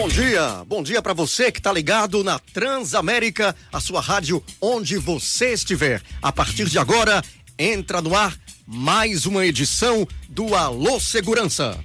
[0.00, 4.96] Bom dia, bom dia para você que está ligado na Transamérica, a sua rádio onde
[4.96, 6.00] você estiver.
[6.22, 7.22] A partir de agora,
[7.58, 8.34] entra no ar
[8.66, 11.78] mais uma edição do Alô Segurança.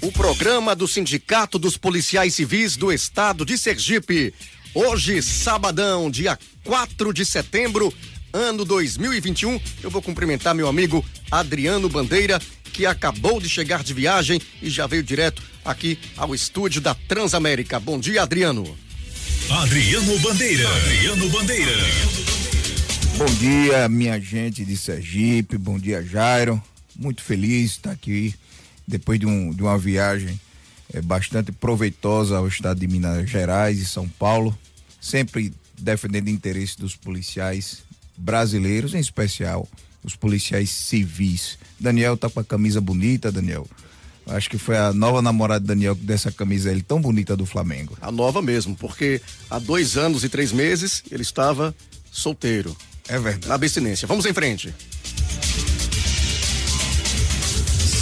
[0.00, 4.32] O programa do Sindicato dos Policiais Civis do Estado de Sergipe.
[4.72, 7.92] Hoje, sabadão, dia 4 de setembro,
[8.32, 9.60] ano 2021.
[9.82, 14.86] Eu vou cumprimentar meu amigo Adriano Bandeira que acabou de chegar de viagem e já
[14.86, 17.80] veio direto aqui ao estúdio da Transamérica.
[17.80, 18.76] Bom dia, Adriano.
[19.50, 20.68] Adriano Bandeira.
[20.68, 21.72] Adriano Bandeira.
[23.16, 25.56] Bom dia, minha gente de Sergipe.
[25.58, 26.62] Bom dia, Jairo.
[26.94, 28.34] Muito feliz de estar aqui
[28.86, 30.40] depois de, um, de uma viagem
[30.92, 34.56] é, bastante proveitosa ao estado de Minas Gerais e São Paulo.
[35.00, 37.82] Sempre defendendo o interesse dos policiais
[38.16, 39.68] brasileiros, em especial
[40.04, 41.58] os policiais civis.
[41.78, 43.66] Daniel tá com a camisa bonita, Daniel.
[44.26, 47.36] Acho que foi a nova namorada de Daniel que deu essa camisa ele tão bonita
[47.36, 47.96] do Flamengo.
[48.00, 51.74] A nova mesmo, porque há dois anos e três meses ele estava
[52.10, 52.76] solteiro.
[53.08, 53.48] É verdade.
[53.48, 54.06] Na abstinência.
[54.06, 54.74] Vamos em frente.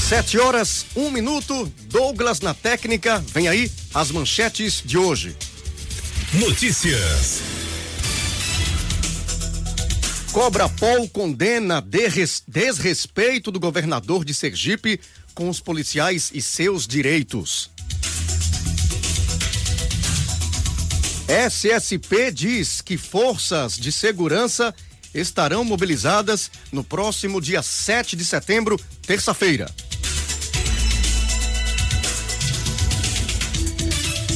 [0.09, 1.73] Sete horas, um minuto.
[1.89, 3.25] Douglas na técnica.
[3.33, 5.37] Vem aí as manchetes de hoje.
[6.35, 7.56] Notícias.
[10.37, 11.83] Cobra Pol condena
[12.47, 15.01] desrespeito do governador de Sergipe
[15.33, 17.71] com os policiais e seus direitos.
[21.27, 24.75] SSP diz que forças de segurança
[25.15, 29.75] estarão mobilizadas no próximo dia 7 de setembro, terça-feira.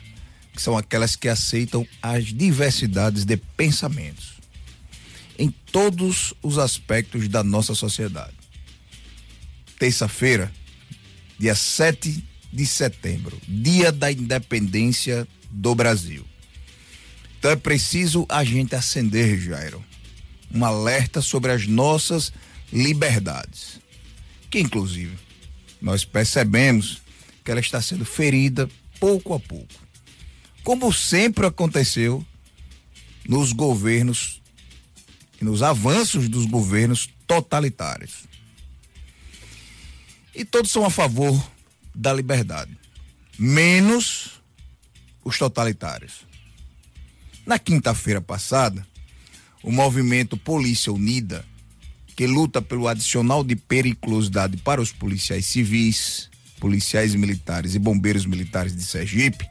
[0.53, 4.34] que são aquelas que aceitam as diversidades de pensamentos
[5.75, 8.31] todos os aspectos da nossa sociedade.
[9.78, 10.50] Terça-feira,
[11.38, 16.25] dia 7 de setembro, dia da independência do Brasil.
[17.38, 19.84] Então é preciso a gente acender, Jairo,
[20.50, 22.31] um alerta sobre as nossas
[22.72, 23.81] liberdades,
[24.50, 25.18] que inclusive
[25.81, 27.02] nós percebemos
[27.44, 29.74] que ela está sendo ferida pouco a pouco,
[30.63, 32.25] como sempre aconteceu
[33.28, 34.42] nos governos
[35.40, 38.25] e nos avanços dos governos totalitários.
[40.34, 41.41] E todos são a favor
[41.94, 42.78] da liberdade,
[43.40, 44.41] menos
[45.24, 46.25] os totalitários.
[47.45, 48.85] Na quinta-feira passada,
[49.63, 51.45] o movimento Polícia Unida,
[52.16, 56.29] que luta pelo adicional de periculosidade para os policiais civis,
[56.59, 59.48] policiais militares e bombeiros militares de Sergipe,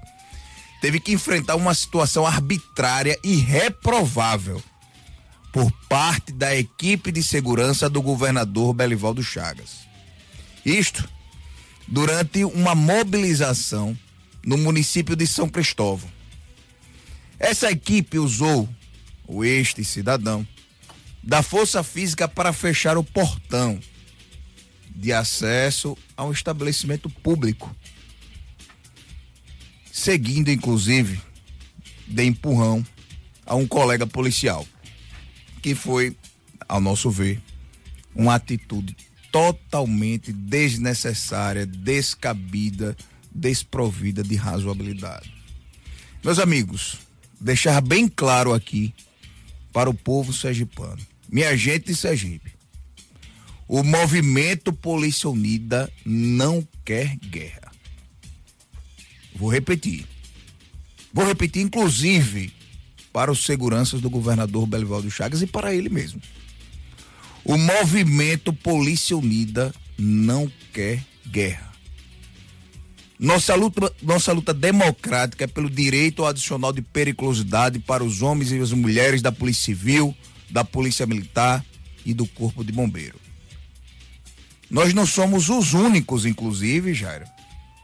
[0.81, 4.63] teve que enfrentar uma situação arbitrária e reprovável
[5.55, 9.87] por parte da equipe de segurança do governador Belivaldo Chagas.
[10.67, 11.09] Isto
[11.87, 13.97] durante uma mobilização
[14.45, 16.11] no município de São Cristóvão.
[17.39, 18.69] Essa equipe usou
[19.29, 20.45] o este cidadão
[21.23, 23.79] da força física para fechar o portão
[24.91, 27.73] de acesso a um estabelecimento público,
[29.93, 31.21] seguindo inclusive
[32.09, 32.85] de empurrão
[33.47, 34.67] a um colega policial
[35.65, 36.15] que foi,
[36.69, 37.41] ao nosso ver,
[38.15, 38.95] uma atitude
[39.33, 42.95] totalmente desnecessária, descabida
[43.35, 45.33] desprovida de razoabilidade.
[46.23, 46.99] Meus amigos,
[47.41, 48.93] deixar bem claro aqui
[49.73, 51.01] para o povo sergipano,
[51.31, 52.53] minha gente de Sergipe,
[53.67, 57.73] o movimento Polícia Unida não quer guerra.
[59.35, 60.07] Vou repetir.
[61.11, 62.53] Vou repetir, inclusive,
[63.15, 66.21] para os seguranças do governador Belivaldo Chagas e para ele mesmo.
[67.45, 71.73] O movimento Polícia Unida não quer guerra.
[73.17, 78.59] Nossa luta, nossa luta democrática é pelo direito adicional de periculosidade para os homens e
[78.59, 80.13] as mulheres da Polícia Civil,
[80.51, 81.65] da Polícia Militar
[82.05, 83.21] e do Corpo de Bombeiro.
[84.69, 87.27] Nós não somos os únicos, inclusive, Jairo.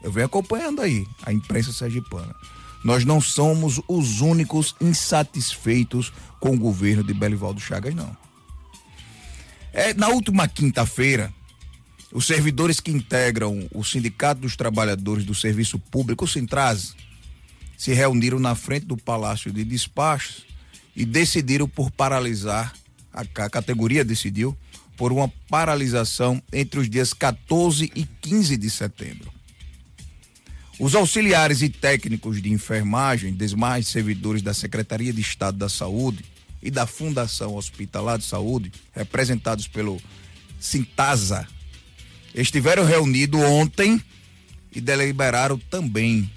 [0.03, 2.35] Eu venho acompanhando aí a imprensa sergipana.
[2.83, 8.15] Nós não somos os únicos insatisfeitos com o governo de Belivaldo Chagas, não.
[9.71, 11.33] É, na última quinta-feira,
[12.11, 16.93] os servidores que integram o Sindicato dos Trabalhadores do Serviço Público, o Sintraz,
[17.77, 20.45] se reuniram na frente do Palácio de Despachos
[20.95, 22.73] e decidiram por paralisar,
[23.13, 24.57] a, a categoria decidiu,
[24.97, 29.30] por uma paralisação entre os dias 14 e 15 de setembro.
[30.81, 36.25] Os auxiliares e técnicos de enfermagem, demais servidores da Secretaria de Estado da Saúde
[36.59, 40.01] e da Fundação Hospitalar de Saúde, representados pelo
[40.59, 41.47] Sintasa,
[42.33, 44.03] estiveram reunidos ontem
[44.71, 46.27] e deliberaram também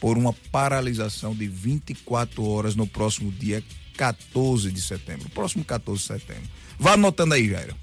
[0.00, 3.62] por uma paralisação de 24 horas no próximo dia
[3.96, 5.28] 14 de setembro.
[5.30, 6.50] Próximo 14 de setembro.
[6.76, 7.76] Vá anotando aí, Jairo.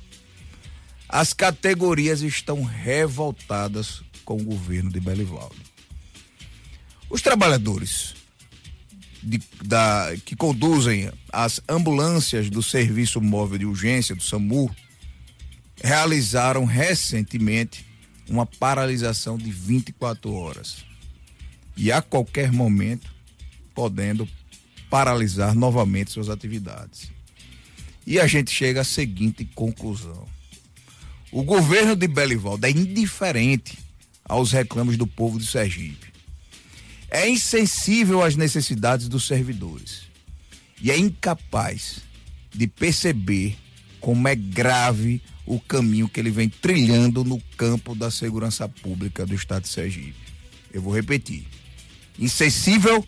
[1.07, 5.68] As categorias estão revoltadas com o governo de Belivaldo.
[7.09, 8.13] Os trabalhadores
[9.21, 14.69] de, da, que conduzem as ambulâncias do Serviço Móvel de Urgência, do SAMU,
[15.81, 17.85] realizaram recentemente
[18.29, 20.85] uma paralisação de 24 horas.
[21.75, 23.09] E a qualquer momento,
[23.73, 24.27] podendo
[24.89, 27.11] paralisar novamente suas atividades.
[28.05, 30.27] E a gente chega à seguinte conclusão:
[31.31, 33.77] o governo de Belivaldo é indiferente
[34.25, 36.08] aos reclamos do povo de Sergipe.
[37.09, 40.03] É insensível às necessidades dos servidores.
[40.81, 42.01] E é incapaz
[42.51, 43.57] de perceber
[43.99, 49.33] como é grave o caminho que ele vem trilhando no campo da segurança pública do
[49.33, 50.15] estado de Sergipe.
[50.71, 51.45] Eu vou repetir.
[52.17, 53.05] Insensível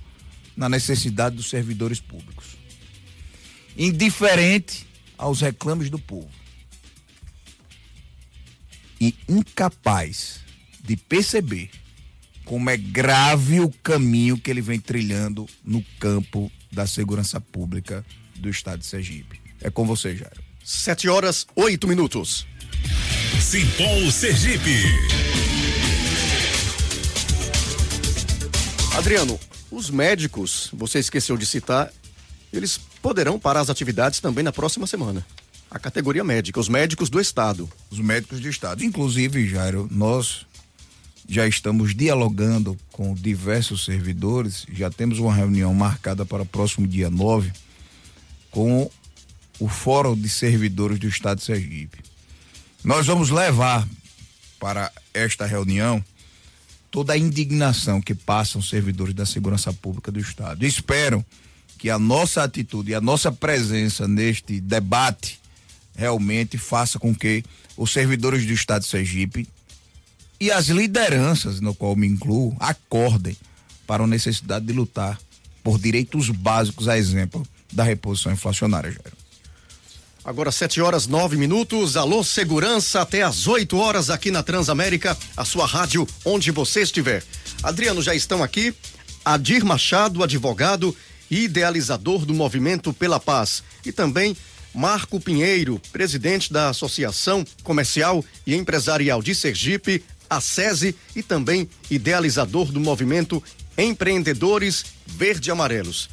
[0.58, 2.58] na necessidade dos servidores públicos.
[3.78, 4.88] Indiferente
[5.18, 6.30] aos reclames do povo.
[9.00, 10.40] E incapaz
[10.84, 11.70] de perceber
[12.52, 18.06] como é grave o caminho que ele vem trilhando no campo da segurança pública
[18.36, 19.40] do estado de Sergipe.
[19.62, 20.44] É com você, Jairo.
[20.62, 22.46] Sete horas, oito minutos.
[23.40, 24.84] Simpol Sergipe.
[28.98, 29.40] Adriano,
[29.72, 31.90] os médicos, você esqueceu de citar,
[32.52, 35.26] eles poderão parar as atividades também na próxima semana.
[35.70, 37.70] A categoria médica, os médicos do Estado.
[37.90, 38.84] Os médicos do Estado.
[38.84, 40.46] Inclusive, Jairo, nós
[41.28, 47.10] já estamos dialogando com diversos servidores, já temos uma reunião marcada para o próximo dia
[47.10, 47.52] 9
[48.50, 48.90] com
[49.60, 52.00] o Fórum de Servidores do Estado de Sergipe.
[52.84, 53.88] Nós vamos levar
[54.60, 56.04] para esta reunião
[56.90, 60.66] toda a indignação que passam os servidores da segurança pública do Estado.
[60.66, 61.26] Espero
[61.78, 65.40] que a nossa atitude e a nossa presença neste debate
[65.96, 67.44] realmente faça com que
[67.78, 69.48] os servidores do Estado de Sergipe
[70.42, 73.38] e as lideranças, no qual me incluo, acordem
[73.86, 75.20] para a necessidade de lutar
[75.64, 79.14] por direitos básicos, a exemplo da reposição inflacionária, Jair.
[80.26, 81.96] Agora 7 horas 9 minutos.
[81.96, 87.24] Alô, segurança até às 8 horas aqui na Transamérica, a sua rádio onde você estiver.
[87.62, 88.74] Adriano, já estão aqui.
[89.24, 90.96] Adir Machado, advogado
[91.30, 93.64] e idealizador do Movimento pela Paz.
[93.86, 94.36] E também
[94.74, 102.72] Marco Pinheiro, presidente da Associação Comercial e Empresarial de Sergipe, a SESI, e também idealizador
[102.72, 103.44] do movimento
[103.78, 106.10] Empreendedores Verde Amarelos.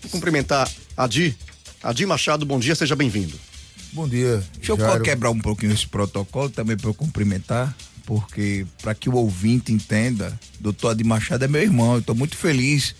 [0.00, 0.66] Vou cumprimentar
[0.96, 1.36] Adir
[1.82, 3.38] Adir Machado, bom dia, seja bem-vindo.
[3.92, 4.42] Bom dia.
[4.56, 4.98] Deixa Jairo.
[4.98, 7.76] eu quebrar um pouquinho esse protocolo também para eu cumprimentar,
[8.06, 12.34] porque para que o ouvinte entenda, doutor Adir Machado é meu irmão, eu estou muito
[12.34, 12.94] feliz,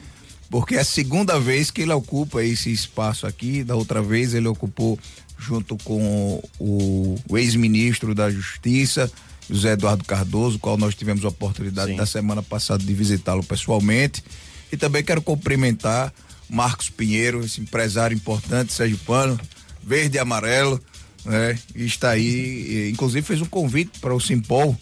[0.50, 4.48] porque é a segunda vez que ele ocupa esse espaço aqui, da outra vez ele
[4.48, 4.98] ocupou
[5.38, 9.10] junto com o, o ex-ministro da Justiça,
[9.52, 11.96] José Eduardo Cardoso, qual nós tivemos a oportunidade Sim.
[11.96, 14.24] da semana passada de visitá-lo pessoalmente.
[14.72, 16.12] E também quero cumprimentar
[16.48, 19.38] Marcos Pinheiro, esse empresário importante, Sérgio Pano,
[19.82, 20.80] verde e amarelo,
[21.24, 21.58] né?
[21.74, 24.74] E está aí, e, inclusive fez um convite para o Simpol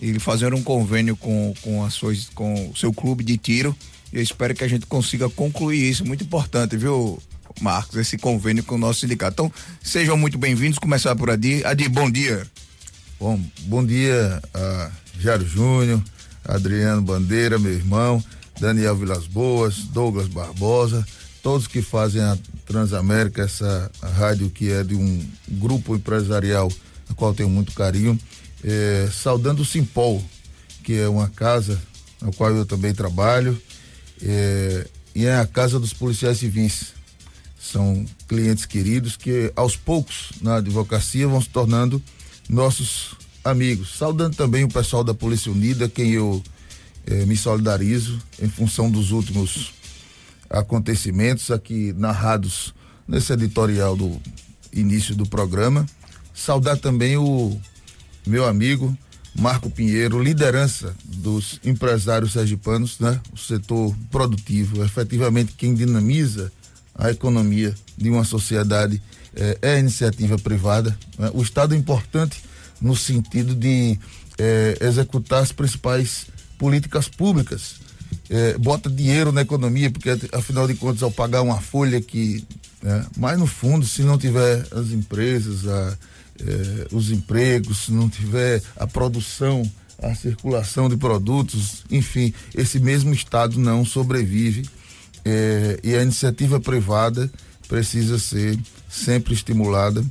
[0.00, 3.76] e fazer um convênio com, com, a suas, com o seu clube de tiro.
[4.12, 6.04] Eu espero que a gente consiga concluir isso.
[6.04, 7.20] Muito importante, viu,
[7.60, 9.32] Marcos, esse convênio com o nosso sindicato.
[9.34, 9.52] Então,
[9.82, 10.78] sejam muito bem-vindos.
[10.78, 11.64] Começar por Adi.
[11.64, 12.46] Adi, bom dia.
[13.18, 14.90] Bom, bom dia a
[15.20, 16.02] Jairo Júnior,
[16.44, 18.22] Adriano Bandeira, meu irmão,
[18.60, 21.06] Daniel Vilas Boas, Douglas Barbosa,
[21.40, 26.70] todos que fazem a Transamérica, essa rádio que é de um grupo empresarial
[27.08, 28.18] a qual tenho muito carinho,
[28.64, 30.22] é, saudando o Simpol,
[30.82, 31.80] que é uma casa
[32.20, 33.60] na qual eu também trabalho,
[34.20, 36.94] é, e é a casa dos policiais civis.
[37.58, 42.02] São clientes queridos que aos poucos na advocacia vão se tornando
[42.48, 43.96] nossos amigos.
[43.96, 46.42] Saudando também o pessoal da Polícia Unida, quem eu
[47.06, 49.72] eh, me solidarizo em função dos últimos
[50.48, 52.74] acontecimentos aqui narrados
[53.06, 54.20] nesse editorial do
[54.72, 55.86] início do programa.
[56.32, 57.58] Saudar também o
[58.26, 58.96] meu amigo
[59.38, 63.20] Marco Pinheiro, liderança dos empresários sergipanos, né?
[63.32, 66.52] O setor produtivo, efetivamente quem dinamiza
[66.94, 69.02] a economia de uma sociedade
[69.36, 70.96] eh, é a iniciativa privada.
[71.18, 71.30] Né?
[71.34, 72.42] O Estado é importante
[72.80, 73.98] no sentido de
[74.38, 76.26] eh, executar as principais
[76.58, 77.76] políticas públicas.
[78.30, 82.44] É, bota dinheiro na economia, porque afinal de contas, ao pagar uma folha que.
[82.82, 85.98] Né, mas no fundo, se não tiver as empresas, a,
[86.40, 89.68] é, os empregos, se não tiver a produção,
[90.02, 94.68] a circulação de produtos, enfim, esse mesmo Estado não sobrevive.
[95.24, 97.30] É, e a iniciativa privada
[97.66, 98.58] precisa ser
[98.94, 100.04] sempre estimulada.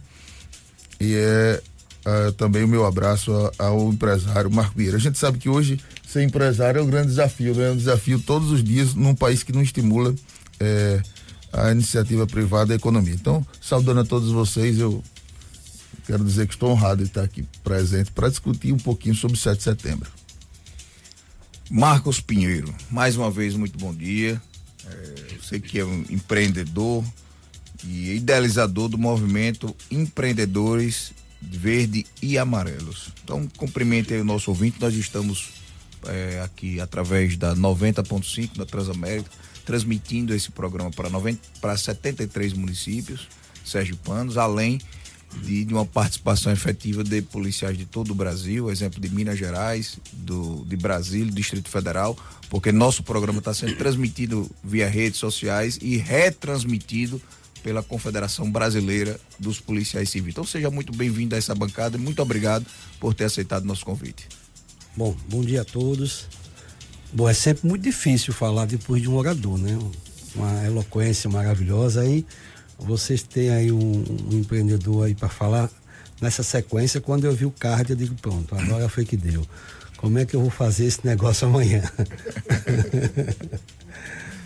[0.99, 1.61] E é
[2.05, 4.97] uh, também o meu abraço ao empresário Marco Vieira.
[4.97, 7.69] A gente sabe que hoje ser empresário é um grande desafio, né?
[7.69, 10.13] é um desafio todos os dias num país que não estimula
[10.59, 11.01] é,
[11.51, 13.13] a iniciativa privada e a economia.
[13.13, 15.03] Então, saudando a todos vocês, eu
[16.05, 19.39] quero dizer que estou honrado de estar aqui presente para discutir um pouquinho sobre o
[19.39, 20.11] 7 de setembro.
[21.69, 24.39] Marcos Pinheiro, mais uma vez, muito bom dia.
[24.85, 27.03] É, eu sei que é um empreendedor
[27.85, 33.09] e idealizador do movimento Empreendedores verde e amarelos.
[33.23, 35.49] Então, cumprimente aí o nosso ouvinte, nós estamos
[36.07, 39.29] é, aqui através da 90.5 da Transamérica,
[39.65, 43.27] transmitindo esse programa para, 90, para 73 municípios
[43.63, 44.79] sergipanos, além
[45.41, 49.97] de, de, uma participação efetiva de policiais de todo o Brasil, exemplo de Minas Gerais,
[50.11, 52.17] do, de Brasília, Distrito Federal,
[52.49, 57.21] porque nosso programa está sendo transmitido via redes sociais e retransmitido
[57.63, 60.33] pela Confederação Brasileira dos Policiais Civis.
[60.33, 62.65] Então seja muito bem-vindo a essa bancada e muito obrigado
[62.99, 64.27] por ter aceitado nosso convite.
[64.95, 66.27] Bom, bom dia a todos.
[67.11, 69.79] Bom, é sempre muito difícil falar depois de um orador, né?
[70.35, 72.25] Uma eloquência maravilhosa aí.
[72.77, 75.69] Vocês têm aí um, um empreendedor aí para falar
[76.19, 76.99] nessa sequência.
[76.99, 79.45] Quando eu vi o card, eu digo, pronto, agora foi que deu.
[79.97, 81.81] Como é que eu vou fazer esse negócio amanhã?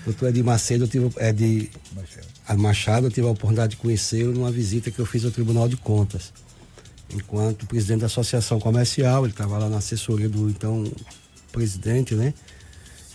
[0.08, 1.70] Doutor Edir Macedo, eu tive, é de
[2.48, 5.68] a Machado, eu tive a oportunidade de conhecê-lo numa visita que eu fiz ao Tribunal
[5.68, 6.32] de Contas.
[7.14, 10.90] Enquanto presidente da Associação Comercial, ele estava lá na assessoria do então
[11.52, 12.34] presidente, né?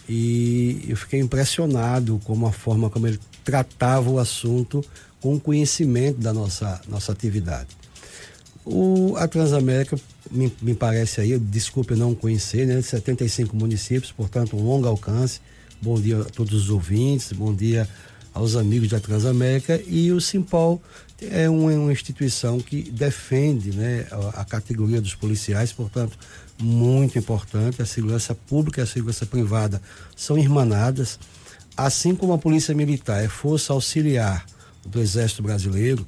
[0.07, 4.85] E eu fiquei impressionado com a forma como ele tratava o assunto
[5.19, 7.69] com conhecimento da nossa, nossa atividade.
[8.67, 9.99] O, a Transamérica,
[10.31, 12.83] me, me parece aí, desculpe não conhecer, né?
[12.83, 15.41] 75 municípios, portanto, um longo alcance.
[15.83, 17.89] Bom dia a todos os ouvintes, bom dia
[18.33, 20.81] aos amigos da Transamérica e o Simpol
[21.21, 26.17] é uma, uma instituição que defende né, a, a, categoria dos policiais, portanto,
[26.57, 27.83] muito importante.
[27.83, 29.83] A segurança pública e a segurança privada
[30.15, 31.19] são irmanadas,
[31.77, 34.47] assim como a Polícia Militar é força auxiliar
[34.87, 36.07] do Exército Brasileiro,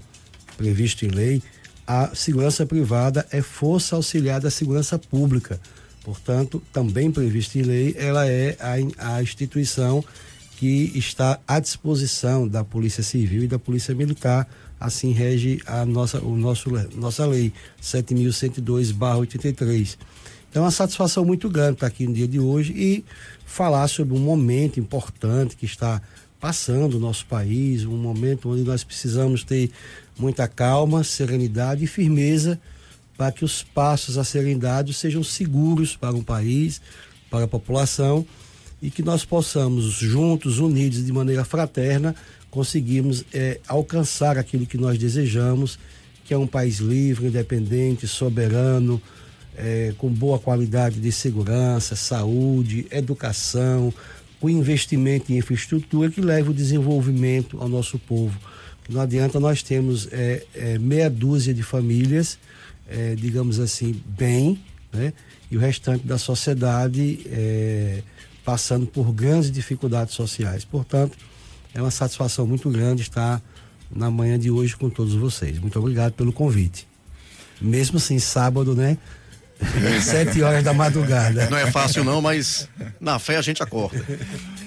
[0.56, 1.42] previsto em lei,
[1.84, 5.60] a segurança privada é força auxiliar da segurança pública.
[6.04, 8.74] Portanto, também previsto em lei, ela é a,
[9.16, 10.04] a instituição
[10.58, 14.46] que está à disposição da Polícia Civil e da Polícia Militar.
[14.78, 19.96] Assim rege a nossa, o nosso, nossa lei 7.102/83.
[20.50, 23.02] Então, é uma satisfação muito grande estar aqui no dia de hoje e
[23.46, 26.02] falar sobre um momento importante que está
[26.38, 29.70] passando o nosso país, um momento onde nós precisamos ter
[30.18, 32.60] muita calma, serenidade e firmeza
[33.16, 36.80] para que os passos a serem dados sejam seguros para um país,
[37.30, 38.26] para a população
[38.82, 42.14] e que nós possamos, juntos, unidos, de maneira fraterna,
[42.50, 45.78] conseguirmos é, alcançar aquilo que nós desejamos,
[46.24, 49.00] que é um país livre, independente, soberano,
[49.56, 53.92] é, com boa qualidade de segurança, saúde, educação,
[54.40, 58.38] com investimento em infraestrutura que leve o desenvolvimento ao nosso povo.
[58.88, 62.38] Não adianta nós termos é, é, meia dúzia de famílias,
[62.88, 64.60] é, digamos assim, bem,
[64.92, 65.12] né?
[65.50, 68.02] e o restante da sociedade é,
[68.44, 70.64] passando por grandes dificuldades sociais.
[70.64, 71.16] Portanto,
[71.74, 73.42] é uma satisfação muito grande estar
[73.90, 75.58] na manhã de hoje com todos vocês.
[75.58, 76.86] Muito obrigado pelo convite.
[77.60, 78.98] Mesmo assim, sábado, né?
[80.02, 81.48] Sete horas da madrugada.
[81.48, 82.68] Não é fácil não, mas
[83.00, 84.04] na fé a gente acorda.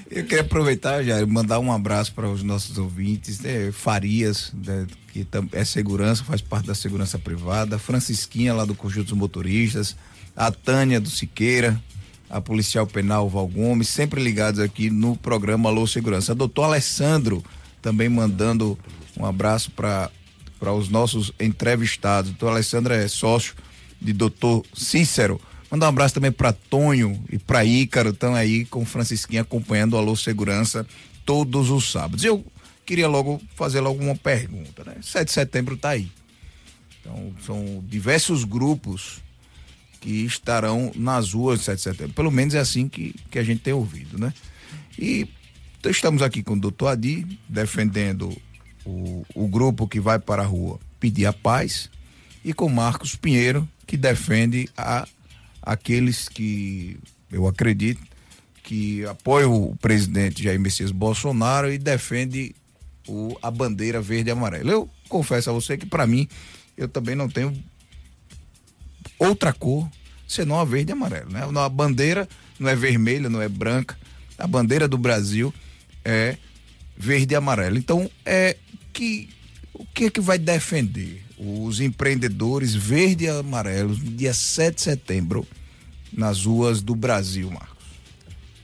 [0.09, 3.71] Eu queria aproveitar, já mandar um abraço para os nossos ouvintes, né?
[3.71, 4.87] Farias, né?
[5.11, 9.95] que é segurança, faz parte da segurança privada, Francisquinha lá do Conjunto dos Motoristas,
[10.35, 11.81] a Tânia do Siqueira,
[12.29, 16.35] a policial penal Val Gomes, sempre ligados aqui no programa Alô Segurança.
[16.35, 17.43] Doutor Alessandro
[17.81, 18.77] também mandando
[19.17, 20.11] um abraço para
[20.73, 22.31] os nossos entrevistados.
[22.31, 23.55] Doutor Alessandro é sócio
[23.99, 25.39] de doutor Cícero.
[25.69, 29.97] Mandar um abraço também para Tonho e para Ícaro, estão aí com Francisquinha acompanhando o
[29.97, 30.87] Alô Segurança
[31.25, 32.23] todos os sábados.
[32.23, 32.45] Eu
[32.85, 34.95] queria logo fazer logo uma pergunta, né?
[35.01, 36.09] 7 de setembro está aí.
[37.01, 39.21] Então, são diversos grupos
[39.99, 42.13] que estarão nas ruas de 7 de setembro.
[42.13, 44.33] Pelo menos é assim que, que a gente tem ouvido, né?
[44.97, 45.27] E
[45.79, 48.35] então, estamos aqui com o doutor Adi, defendendo
[48.85, 51.89] o, o grupo que vai para a rua pedir a paz,
[52.43, 55.07] e com Marcos Pinheiro, que defende a
[55.67, 56.97] aqueles que
[57.29, 58.01] eu acredito
[58.63, 62.55] que apoiam o presidente Jair Messias Bolsonaro e defende
[63.05, 64.71] o, a bandeira verde e amarela.
[64.71, 66.25] Eu confesso a você que para mim
[66.77, 67.53] eu também não tenho
[69.19, 69.89] outra cor
[70.25, 71.41] senão a verde e amarela, né?
[71.61, 73.97] A bandeira não é vermelha, não é branca.
[74.37, 75.53] A bandeira do Brasil
[76.05, 76.37] é
[76.95, 77.77] verde e amarela.
[77.77, 78.55] Então, é
[78.93, 79.29] que
[79.73, 84.81] o que é que vai defender os empreendedores verde e amarelos no dia 7 de
[84.81, 85.47] setembro
[86.11, 87.77] nas ruas do Brasil, Marcos?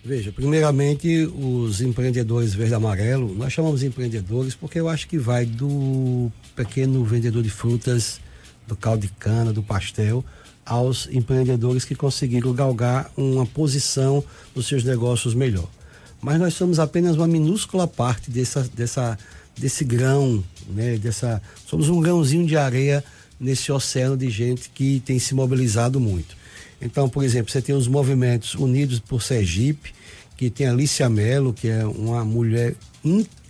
[0.03, 5.17] Veja, primeiramente, os empreendedores verde e amarelo, nós chamamos de empreendedores porque eu acho que
[5.17, 8.19] vai do pequeno vendedor de frutas,
[8.67, 10.25] do caldo de cana, do pastel,
[10.65, 14.23] aos empreendedores que conseguiram galgar uma posição
[14.55, 15.69] nos seus negócios melhor.
[16.21, 19.17] Mas nós somos apenas uma minúscula parte dessa, dessa
[19.57, 20.97] desse grão, né?
[20.97, 23.03] Dessa, somos um grãozinho de areia
[23.39, 26.35] nesse oceano de gente que tem se mobilizado muito.
[26.81, 29.93] Então, por exemplo, você tem os movimentos Unidos por Sergipe,
[30.35, 32.75] que tem Alicia Mello, que é uma mulher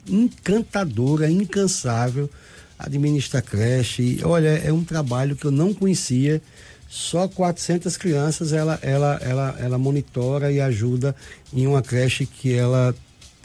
[0.07, 2.29] encantadora, incansável,
[2.77, 4.19] administra creche.
[4.23, 6.41] Olha, é um trabalho que eu não conhecia.
[6.87, 11.15] Só 400 crianças ela, ela, ela, ela monitora e ajuda
[11.51, 12.93] em uma creche que ela,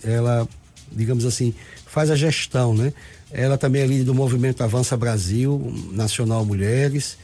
[0.05, 0.47] ela,
[0.93, 1.55] digamos assim,
[1.99, 2.93] faz a gestão, né?
[3.29, 7.19] Ela também é líder do movimento Avança Brasil, Nacional Mulheres.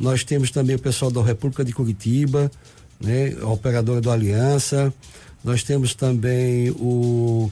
[0.00, 2.50] Nós temos também o pessoal da República de Curitiba,
[2.98, 3.36] né?
[3.42, 4.90] Operadora do Aliança.
[5.44, 7.50] Nós temos também o,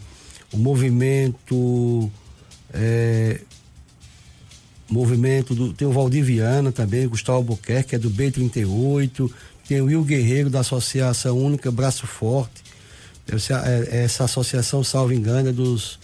[0.51, 2.11] o movimento.
[2.73, 3.39] É,
[4.89, 5.75] movimento do.
[5.75, 9.31] Tem o Valdiviana também, Gustavo Albuquerque, que é do B38.
[9.69, 12.63] Tem o Will Guerreiro, da Associação Única Braço Forte.
[13.31, 16.01] Essa, é, essa associação, salvo engano, é dos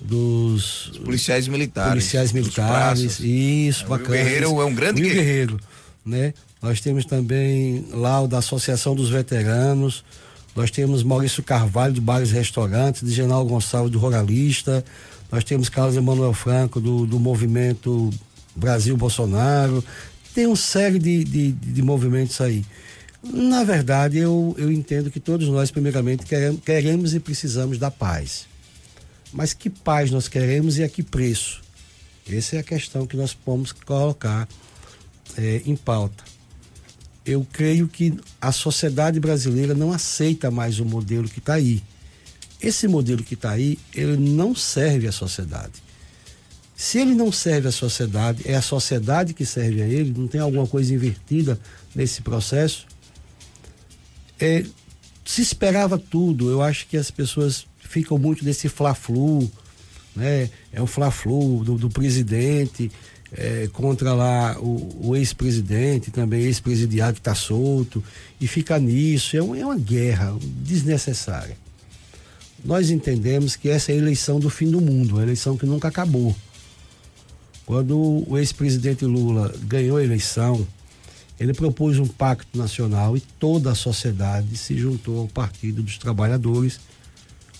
[0.00, 1.90] dos Os policiais militares.
[1.90, 4.08] Policiais militares, isso, é, bacana.
[4.08, 5.58] O Guerreiro é um grande guerreiro.
[6.04, 6.32] né?
[6.62, 10.04] Nós temos também lá o da Associação dos Veteranos,
[10.56, 14.84] nós temos Maurício Carvalho do Bares e Restaurantes, de General Gonçalves do Ruralista,
[15.30, 18.10] nós temos Carlos Emanuel Franco do, do movimento
[18.56, 19.84] Brasil Bolsonaro,
[20.34, 22.64] tem uma série de, de, de movimentos aí.
[23.22, 28.46] Na verdade, eu, eu entendo que todos nós, primeiramente, queremos, queremos e precisamos da paz.
[29.32, 31.60] Mas que paz nós queremos e a que preço?
[32.30, 34.48] Essa é a questão que nós vamos colocar
[35.36, 36.24] é, em pauta.
[37.24, 41.82] Eu creio que a sociedade brasileira não aceita mais o modelo que está aí.
[42.60, 45.74] Esse modelo que está aí, ele não serve à sociedade.
[46.74, 50.40] Se ele não serve à sociedade, é a sociedade que serve a ele, não tem
[50.40, 51.58] alguma coisa invertida
[51.94, 52.86] nesse processo.
[54.38, 54.64] É,
[55.24, 59.50] se esperava tudo, eu acho que as pessoas ficam muito desse fla-flu,
[60.14, 60.50] né?
[60.72, 62.90] É o fla-flu do, do, presidente
[63.32, 68.04] é, contra lá o, o ex-presidente, também ex-presidiário que está solto,
[68.38, 69.36] e fica nisso.
[69.36, 71.56] É, um, é uma guerra desnecessária.
[72.62, 75.88] Nós entendemos que essa é a eleição do fim do mundo, a eleição que nunca
[75.88, 76.36] acabou.
[77.64, 80.66] Quando o ex-presidente Lula ganhou a eleição,
[81.38, 86.80] ele propôs um pacto nacional e toda a sociedade se juntou ao Partido dos Trabalhadores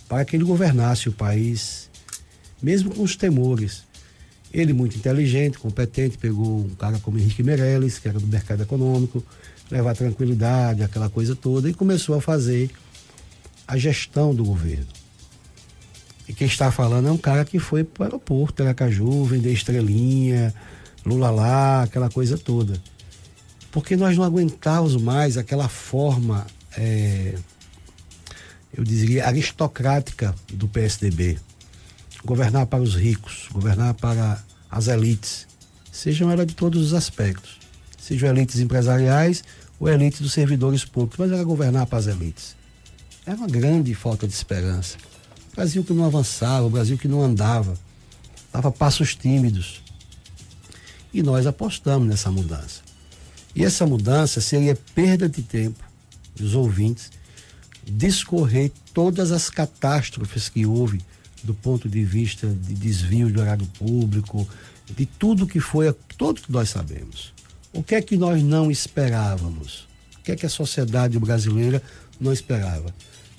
[0.09, 1.91] para que ele governasse o país,
[2.63, 3.85] mesmo com os temores.
[4.53, 9.23] Ele, muito inteligente, competente, pegou um cara como Henrique Meirelles, que era do mercado econômico,
[9.71, 12.71] levar tranquilidade, aquela coisa toda, e começou a fazer
[13.67, 14.87] a gestão do governo.
[16.27, 20.55] E quem está falando é um cara que foi para o aeroporto, Aracaju, vender estrelinha,
[21.05, 22.81] Lula lá, aquela coisa toda.
[23.71, 27.35] porque nós não aguentávamos mais aquela forma, é,
[28.79, 31.37] eu diria, aristocrática do PSDB.
[32.25, 35.49] Governar para os ricos, governar para as elites,
[35.91, 37.59] sejam elas de todos os aspectos,
[37.99, 39.43] sejam elites empresariais
[39.81, 42.55] ou elites dos servidores públicos, mas era governar para as elites.
[43.27, 44.97] Era uma grande falta de esperança.
[45.53, 47.75] O Brasil que não avançava, o Brasil que não andava,
[48.53, 49.83] dava passos tímidos.
[51.13, 52.81] E nós apostamos nessa mudança.
[53.57, 55.83] E essa mudança seria perda de tempo
[56.37, 57.18] dos ouvintes
[57.91, 61.01] discorrer todas as catástrofes que houve
[61.43, 64.49] do ponto de vista de desvio de horário público,
[64.95, 67.33] de tudo que foi, tudo que nós sabemos.
[67.73, 69.87] O que é que nós não esperávamos?
[70.19, 71.83] O que é que a sociedade brasileira
[72.21, 72.95] não esperava?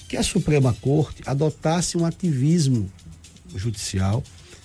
[0.08, 2.90] Que a Suprema Corte adotasse um ativismo
[3.56, 4.24] judicial,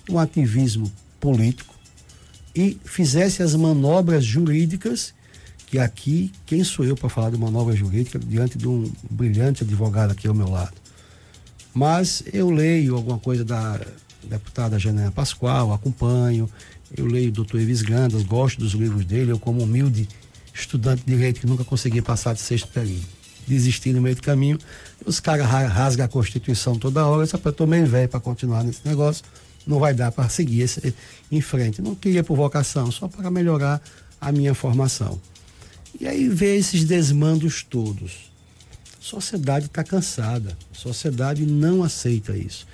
[0.09, 1.75] um ativismo político
[2.55, 5.13] e fizesse as manobras jurídicas
[5.75, 10.13] que aqui, quem sou eu para falar de manobra jurídica diante de um brilhante advogado
[10.13, 10.73] aqui ao meu lado?
[11.75, 13.81] Mas eu leio alguma coisa da
[14.23, 16.49] deputada Janela Pascoal, acompanho,
[16.97, 20.09] eu leio o doutor Evis Grandas, gosto dos livros dele, eu como humilde
[20.55, 23.05] estudante de direito que nunca consegui passar de sexto período.
[23.45, 24.59] Desisti no meio do caminho,
[25.05, 29.25] os caras rasgam a Constituição toda hora, só para tomar velho para continuar nesse negócio,
[29.67, 30.95] não vai dar para seguir esse,
[31.33, 31.83] em frente.
[31.83, 33.83] Não queria por vocação, só para melhorar
[34.21, 35.21] a minha formação.
[36.01, 38.33] E aí vê esses desmandos todos.
[39.01, 42.67] Sociedade está cansada, sociedade não aceita isso.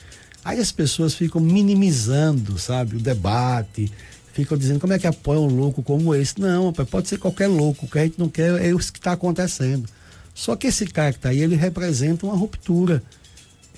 [0.44, 3.90] Aí as pessoas ficam minimizando, sabe, o debate,
[4.32, 6.40] ficam dizendo como é que apoia um louco como esse.
[6.40, 9.12] Não, pode ser qualquer louco, o que a gente não quer é isso que está
[9.12, 9.88] acontecendo.
[10.34, 13.02] Só que esse cara que está aí, ele representa uma ruptura.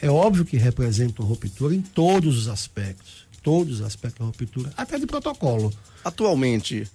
[0.00, 3.26] É óbvio que representa uma ruptura em todos os aspectos.
[3.42, 5.72] Todos os aspectos da ruptura, até de protocolo.
[6.05, 6.87] Atualmente,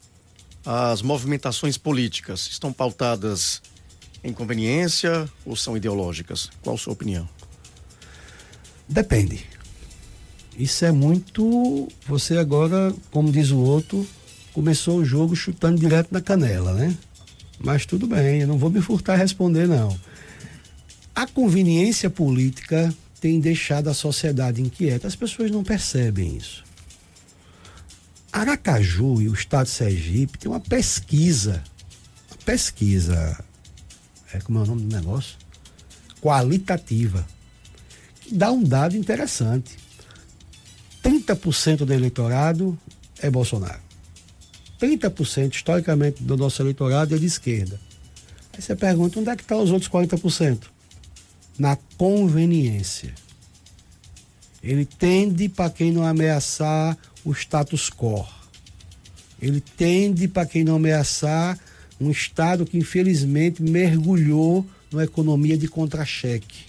[0.70, 3.62] as movimentações políticas estão pautadas
[4.22, 6.50] em conveniência ou são ideológicas?
[6.62, 7.28] Qual a sua opinião?
[8.86, 9.46] Depende.
[10.60, 11.88] Isso é muito.
[12.06, 14.06] Você agora, como diz o outro,
[14.52, 16.98] começou o jogo chutando direto na canela, né?
[17.58, 19.98] Mas tudo bem, eu não vou me furtar a responder, não.
[21.16, 25.08] A conveniência política tem deixado a sociedade inquieta.
[25.08, 26.67] As pessoas não percebem isso.
[28.38, 31.64] Aracaju e o estado de Sergipe tem uma pesquisa,
[32.30, 33.44] uma pesquisa,
[34.32, 35.36] é como é o nome do negócio?
[36.22, 37.26] Qualitativa,
[38.22, 39.76] que dá um dado interessante
[41.04, 42.78] 30% do eleitorado
[43.20, 43.82] é Bolsonaro.
[44.80, 47.80] 30% historicamente do nosso eleitorado é de esquerda.
[48.54, 50.66] Aí você pergunta onde é que estão tá os outros 40%?
[51.58, 53.16] Na conveniência.
[54.62, 58.26] Ele tende para quem não ameaçar o status quo.
[59.42, 61.60] Ele tende para quem não ameaçar
[62.00, 66.66] um Estado que infelizmente mergulhou numa economia de contra-cheque.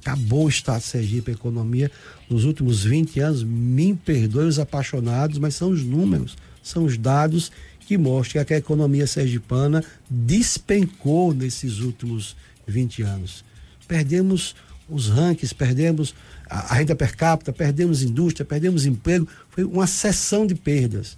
[0.00, 1.90] Acabou o Estado de Sergipe, a economia
[2.28, 7.50] nos últimos 20 anos, me perdoe os apaixonados, mas são os números, são os dados
[7.80, 13.44] que mostram que a economia sergipana despencou nesses últimos 20 anos.
[13.88, 14.54] Perdemos
[14.88, 16.14] os rankings, perdemos
[16.50, 21.16] a, renda per capita, perdemos indústria, perdemos emprego, foi uma sessão de perdas.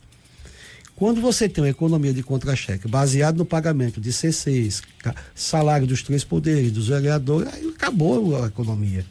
[0.94, 4.82] Quando você tem uma economia de contra-cheque baseado no pagamento de CCs,
[5.34, 9.04] salário dos três poderes, dos vereadores, aí acabou a economia.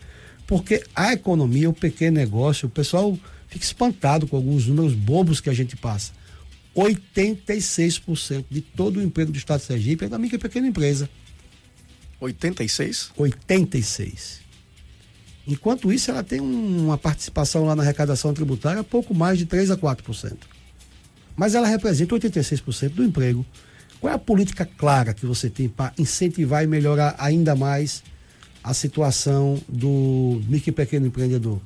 [0.46, 5.50] Porque a economia, o pequeno negócio, o pessoal fica espantado com alguns números bobos que
[5.50, 6.14] a gente passa.
[6.76, 11.10] 86% de todo o emprego do Estado de Sergipe é da micro e pequena empresa.
[12.20, 13.12] 86?
[13.18, 14.41] 86.
[15.48, 19.78] Enquanto isso, ela tem uma participação lá na arrecadação tributária pouco mais de 3 a
[19.78, 20.34] 4%.
[21.36, 23.46] Mas ela representa 86% do emprego.
[24.00, 28.04] Qual é a política clara que você tem para incentivar e melhorar ainda mais
[28.64, 31.60] a situação do micro e pequeno empreendedor.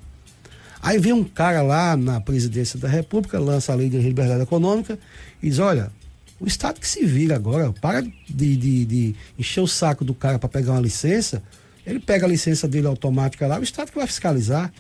[0.81, 4.97] Aí vem um cara lá na presidência da República, lança a lei de liberdade econômica
[5.41, 5.91] e diz: olha,
[6.39, 10.38] o Estado que se vira agora, para de, de, de encher o saco do cara
[10.38, 11.43] para pegar uma licença,
[11.86, 14.74] ele pega a licença dele automática lá, o Estado que vai fiscalizar.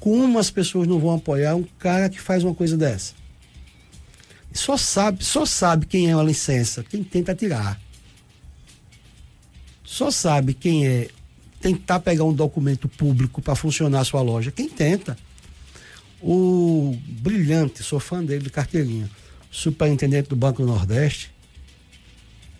[0.00, 3.14] Como as pessoas não vão apoiar um cara que faz uma coisa dessa?
[4.52, 7.80] Só sabe, só sabe quem é uma licença, quem tenta tirar.
[9.84, 11.08] Só sabe quem é
[11.60, 14.50] tentar pegar um documento público para funcionar a sua loja.
[14.50, 15.16] Quem tenta?
[16.20, 19.10] O brilhante, sou fã dele de carteirinha,
[19.50, 21.30] superintendente do Banco do Nordeste,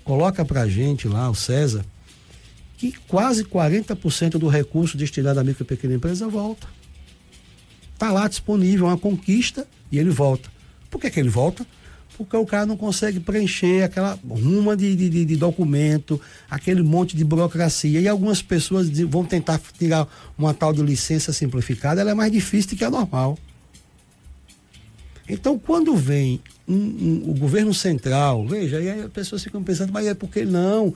[0.04, 1.84] coloca para gente lá, o César,
[2.76, 6.66] que quase 40% do recurso destinado à micro e pequena empresa volta.
[7.94, 10.50] Está lá disponível, é uma conquista e ele volta.
[10.90, 11.66] Por que, que ele volta?
[12.16, 17.24] porque o cara não consegue preencher aquela ruma de, de, de, documento, aquele monte de
[17.24, 18.00] burocracia.
[18.00, 22.70] E algumas pessoas vão tentar tirar uma tal de licença simplificada, ela é mais difícil
[22.70, 23.38] do que a normal.
[25.28, 30.06] Então, quando vem um, um, o governo central, veja, aí as pessoas ficam pensando, mas
[30.06, 30.94] é porque não?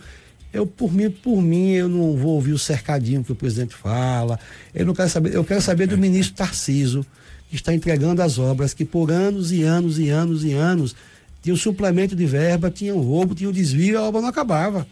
[0.53, 4.39] Eu, por mim, por mim, eu não vou ouvir o cercadinho que o presidente fala.
[4.75, 7.07] Eu não quero saber, eu quero saber do ministro Tarciso,
[7.49, 10.95] que está entregando as obras, que por anos e anos e anos e anos
[11.43, 14.87] tinha um suplemento de verba, tinha um roubo, tinha um desvio a obra não acabava.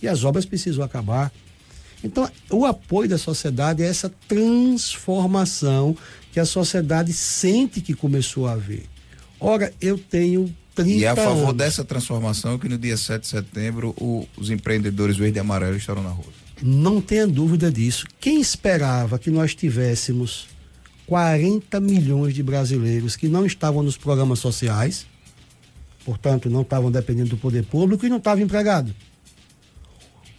[0.00, 1.32] E as obras precisam acabar.
[2.02, 5.96] Então, o apoio da sociedade é essa transformação
[6.32, 8.84] que a sociedade sente que começou a haver.
[9.40, 11.56] Ora, eu tenho 30 E é a favor anos.
[11.56, 16.02] dessa transformação que no dia 7 de setembro o, os empreendedores verde e amarelo estarão
[16.02, 16.32] na rua.
[16.62, 18.06] Não tenha dúvida disso.
[18.20, 20.48] Quem esperava que nós tivéssemos
[21.06, 25.06] 40 milhões de brasileiros que não estavam nos programas sociais,
[26.04, 28.92] portanto, não estavam dependendo do poder público e não estavam empregados?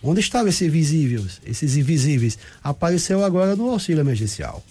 [0.01, 2.37] Onde estavam esses visíveis, esses invisíveis?
[2.63, 4.63] Apareceu agora no auxílio emergencial.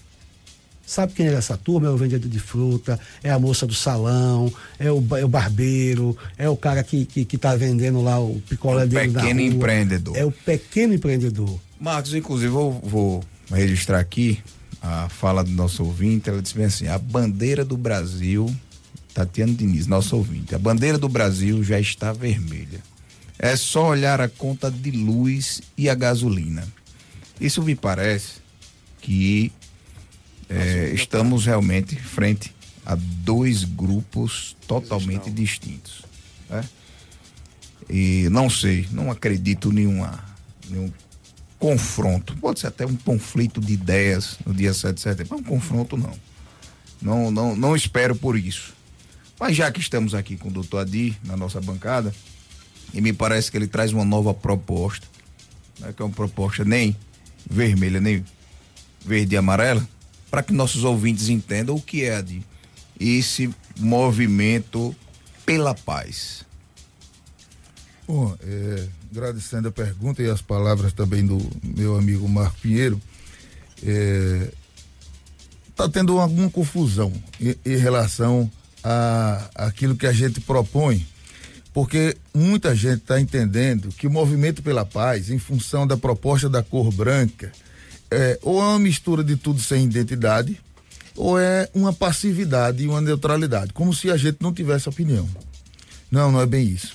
[0.87, 1.89] Sabe quem é essa turma?
[1.89, 6.17] É o vendedor de fruta, é a moça do salão, é o, é o barbeiro,
[6.37, 9.41] é o cara que, que, que tá vendendo lá o picolé O dele na pequeno
[9.41, 9.51] rua.
[9.55, 10.17] empreendedor.
[10.17, 11.59] É o pequeno empreendedor.
[11.81, 14.39] Marcos, inclusive, eu vou registrar aqui
[14.83, 16.29] a fala do nosso ouvinte.
[16.29, 18.55] Ela disse bem assim: a bandeira do Brasil,
[19.15, 22.81] Tatiana Diniz, nosso ouvinte, a bandeira do Brasil já está vermelha.
[23.39, 26.63] É só olhar a conta de luz e a gasolina.
[27.41, 28.35] Isso me parece
[29.01, 29.51] que
[30.49, 32.55] é, estamos realmente frente
[32.85, 36.03] a dois grupos totalmente distintos.
[36.49, 36.65] né?
[37.89, 40.25] E não sei, não acredito em nenhuma,
[40.69, 40.93] nenhum
[41.59, 42.37] confronto.
[42.37, 45.97] Pode ser até um conflito de ideias no dia 7 de setembro, mas um confronto
[45.97, 46.13] não.
[47.01, 48.75] Não, não, não espero por isso.
[49.39, 52.15] Mas já que estamos aqui com o doutor Adi na nossa bancada,
[52.93, 55.07] e me parece que ele traz uma nova proposta,
[55.81, 56.97] né, que é uma proposta nem
[57.49, 58.25] vermelha, nem
[59.05, 59.87] verde e amarela,
[60.35, 62.45] para que nossos ouvintes entendam o que é Adi,
[62.99, 64.93] esse movimento
[65.47, 66.45] pela paz.
[68.05, 73.01] Bom, é, agradecendo a pergunta e as palavras também do meu amigo Marco Pinheiro,
[75.71, 78.51] está tendo alguma confusão em, em relação
[78.83, 81.07] a aquilo que a gente propõe,
[81.73, 86.61] porque muita gente está entendendo que o movimento pela paz, em função da proposta da
[86.61, 87.53] cor branca,
[88.15, 90.59] é, ou é uma mistura de tudo sem identidade,
[91.17, 95.29] ou é uma passividade e uma neutralidade, como se a gente não tivesse opinião.
[96.11, 96.95] Não, não é bem isso.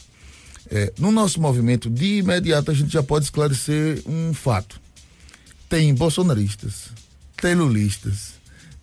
[0.72, 4.80] É, no nosso movimento, de imediato, a gente já pode esclarecer um fato.
[5.68, 6.90] Tem bolsonaristas,
[7.38, 8.34] tem lulistas,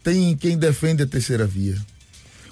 [0.02, 1.76] tem quem defende a terceira via.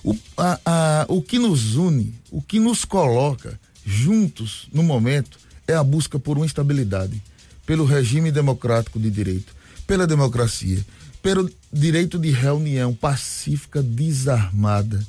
[0.02, 5.74] O, a, a, o que nos une, o que nos coloca juntos no momento é
[5.74, 7.22] a busca por uma estabilidade,
[7.66, 9.54] pelo regime democrático de direito,
[9.86, 10.84] pela democracia,
[11.22, 15.04] pelo direito de reunião pacífica, desarmada,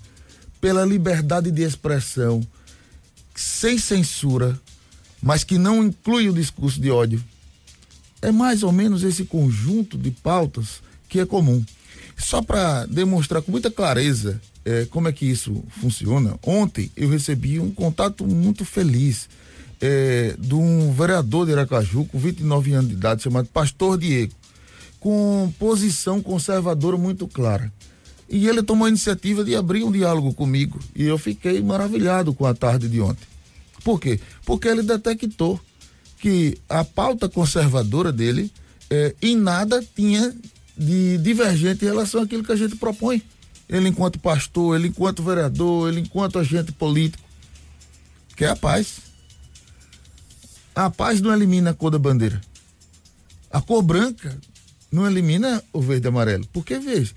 [0.61, 2.45] pela liberdade de expressão,
[3.35, 4.59] sem censura,
[5.21, 7.23] mas que não inclui o discurso de ódio.
[8.21, 11.63] É mais ou menos esse conjunto de pautas que é comum.
[12.17, 17.59] Só para demonstrar com muita clareza é, como é que isso funciona, ontem eu recebi
[17.59, 19.29] um contato muito feliz
[19.79, 24.33] é, de um vereador de Aracaju com 29 anos de idade, chamado Pastor Diego,
[25.05, 27.71] com posição conservadora muito clara.
[28.27, 30.79] E ele tomou a iniciativa de abrir um diálogo comigo.
[30.95, 33.27] E eu fiquei maravilhado com a tarde de ontem.
[33.83, 34.19] Por quê?
[34.43, 35.61] Porque ele detectou
[36.17, 38.51] que a pauta conservadora dele
[38.89, 40.35] eh, em nada tinha
[40.75, 43.21] de divergente em relação àquilo que a gente propõe.
[43.69, 47.23] Ele enquanto pastor, ele enquanto vereador, ele enquanto agente político.
[48.35, 49.01] Que é a paz.
[50.73, 52.41] A paz não elimina a cor da bandeira.
[53.51, 54.35] A cor branca
[54.91, 56.47] não elimina o verde e amarelo.
[56.53, 57.13] Porque, veja,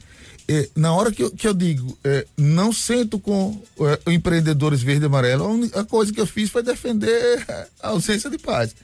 [0.50, 5.04] é, na hora que eu, que eu digo, é, não sento com é, empreendedores verde
[5.04, 7.44] e amarelo, a, única coisa que eu fiz foi defender
[7.80, 8.74] a ausência de paz.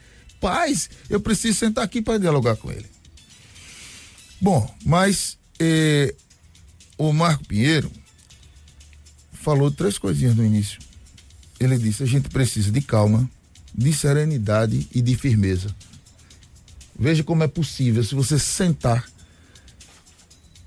[0.41, 2.87] Paz, eu preciso sentar aqui para dialogar com ele.
[4.41, 5.39] Bom, mas
[6.99, 7.91] o Marco Pinheiro
[9.33, 10.79] falou três coisinhas no início.
[11.59, 13.31] Ele disse: a gente precisa de calma,
[13.75, 15.75] de serenidade e de firmeza.
[16.99, 19.05] Veja como é possível se você sentar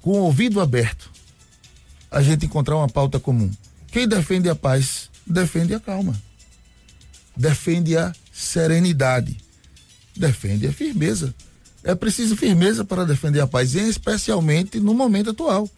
[0.02, 1.10] com o ouvido aberto,
[2.10, 3.52] a gente encontrar uma pauta comum.
[3.92, 6.20] Quem defende a paz, defende a calma.
[7.36, 9.38] Defende a serenidade.
[10.16, 11.34] Defende a firmeza.
[11.84, 15.70] É preciso firmeza para defender a paz, e especialmente no momento atual.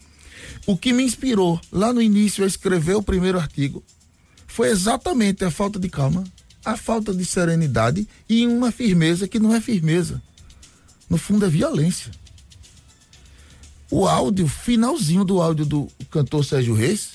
[0.66, 3.82] O que me inspirou lá no início a escrever o primeiro artigo
[4.46, 6.24] foi exatamente a falta de calma,
[6.64, 10.20] a falta de serenidade e uma firmeza que não é firmeza.
[11.10, 12.12] No fundo é violência.
[13.90, 17.14] O áudio, finalzinho do áudio do cantor Sérgio Reis,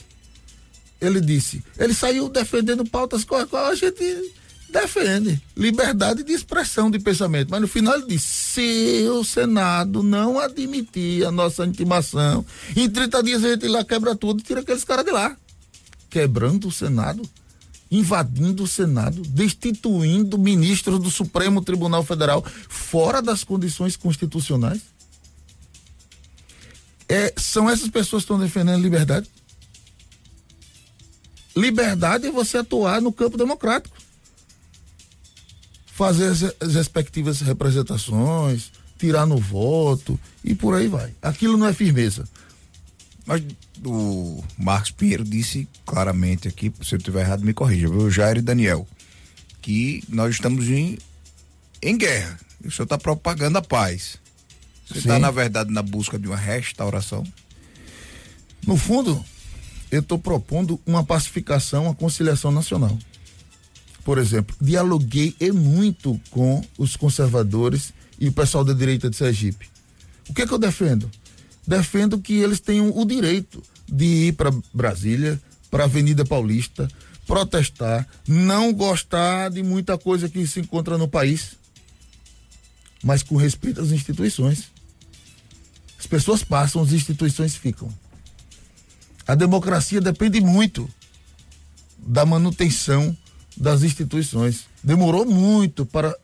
[1.00, 4.34] ele disse, ele saiu defendendo pautas com a qual a gente
[4.70, 10.38] defende liberdade de expressão de pensamento, mas no final ele disse: se o Senado não
[10.38, 14.84] admitir a nossa intimação, em 30 dias a gente lá quebra tudo e tira aqueles
[14.84, 15.38] caras de lá.
[16.10, 17.22] Quebrando o Senado,
[17.90, 24.82] invadindo o Senado, destituindo ministros do Supremo Tribunal Federal fora das condições constitucionais.
[27.08, 29.30] É, são essas pessoas que estão defendendo liberdade?
[31.56, 33.96] Liberdade é você atuar no campo democrático
[35.96, 38.70] fazer as, as respectivas representações,
[39.00, 41.14] tirar no voto e por aí vai.
[41.22, 42.26] Aquilo não é firmeza.
[43.26, 43.42] Mas
[43.86, 48.10] o Marcos Pinheiro disse claramente aqui, se eu estiver errado, me corrija, viu?
[48.10, 48.88] Jair e Daniel,
[49.62, 50.98] que nós estamos em,
[51.82, 52.40] em guerra.
[52.64, 54.18] O senhor está propagando a paz.
[54.88, 57.24] Você está, na verdade, na busca de uma restauração?
[58.66, 59.24] No fundo,
[59.92, 62.98] eu estou propondo uma pacificação, uma conciliação nacional
[64.06, 69.68] por exemplo, dialoguei e muito com os conservadores e o pessoal da direita de Sergipe.
[70.30, 71.10] O que é que eu defendo?
[71.68, 76.88] Defendo que eles tenham o direito de ir para Brasília, para a Avenida Paulista,
[77.26, 81.58] protestar, não gostar de muita coisa que se encontra no país,
[83.04, 84.72] mas com respeito às instituições.
[86.00, 87.90] As pessoas passam, as instituições ficam.
[89.28, 90.88] A democracia depende muito
[91.98, 93.16] da manutenção
[93.58, 94.66] das instituições.
[94.84, 96.16] Demorou muito para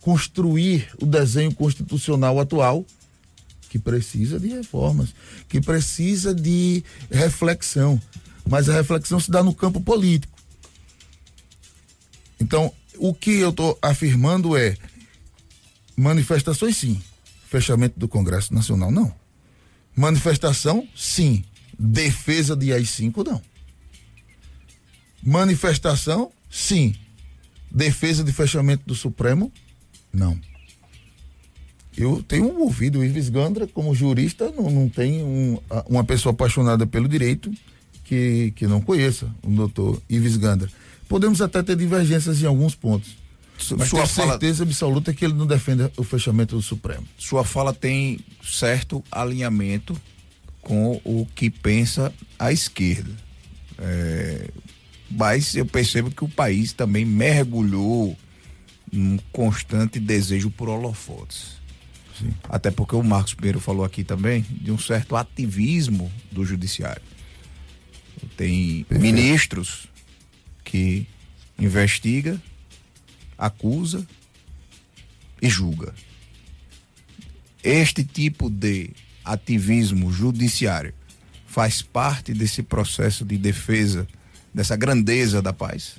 [0.00, 2.84] construir o desenho constitucional atual,
[3.76, 5.14] que precisa de reformas,
[5.48, 8.00] que precisa de reflexão.
[8.48, 10.36] Mas a reflexão se dá no campo político.
[12.40, 14.76] Então, o que eu estou afirmando é
[15.96, 17.02] manifestações sim,
[17.48, 19.14] fechamento do Congresso Nacional não.
[19.94, 21.44] Manifestação sim,
[21.78, 23.42] defesa de AI-5 não.
[25.22, 26.94] Manifestação Sim.
[27.70, 29.52] Defesa de fechamento do Supremo?
[30.12, 30.40] Não.
[31.96, 36.86] Eu tenho ouvido o Ives Gandra como jurista, não, não tem um, uma pessoa apaixonada
[36.86, 37.50] pelo direito
[38.04, 40.68] que, que não conheça o doutor Ives Gandra.
[41.08, 43.16] Podemos até ter divergências em alguns pontos.
[43.56, 44.30] Mas Sua tenho fala...
[44.32, 47.06] certeza absoluta que ele não defende o fechamento do Supremo.
[47.18, 49.98] Sua fala tem certo alinhamento
[50.60, 53.10] com o que pensa a esquerda.
[53.78, 54.50] É,
[55.10, 58.16] mas eu percebo que o país também mergulhou
[58.92, 61.55] num constante desejo por holofotes.
[62.18, 62.32] Sim.
[62.48, 67.02] Até porque o Marcos Pinheiro falou aqui também de um certo ativismo do judiciário.
[68.36, 69.00] Tem Perfeito.
[69.00, 69.88] ministros
[70.64, 71.06] que
[71.58, 72.40] investiga,
[73.36, 74.06] acusa
[75.40, 75.94] e julga.
[77.62, 78.90] Este tipo de
[79.24, 80.94] ativismo judiciário
[81.46, 84.06] faz parte desse processo de defesa
[84.56, 85.96] dessa grandeza da paz?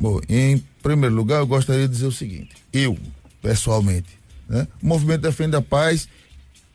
[0.00, 2.98] Bom, em primeiro lugar, eu gostaria de dizer o seguinte: eu,
[3.40, 4.08] pessoalmente,
[4.48, 6.08] né, o movimento Defende a Paz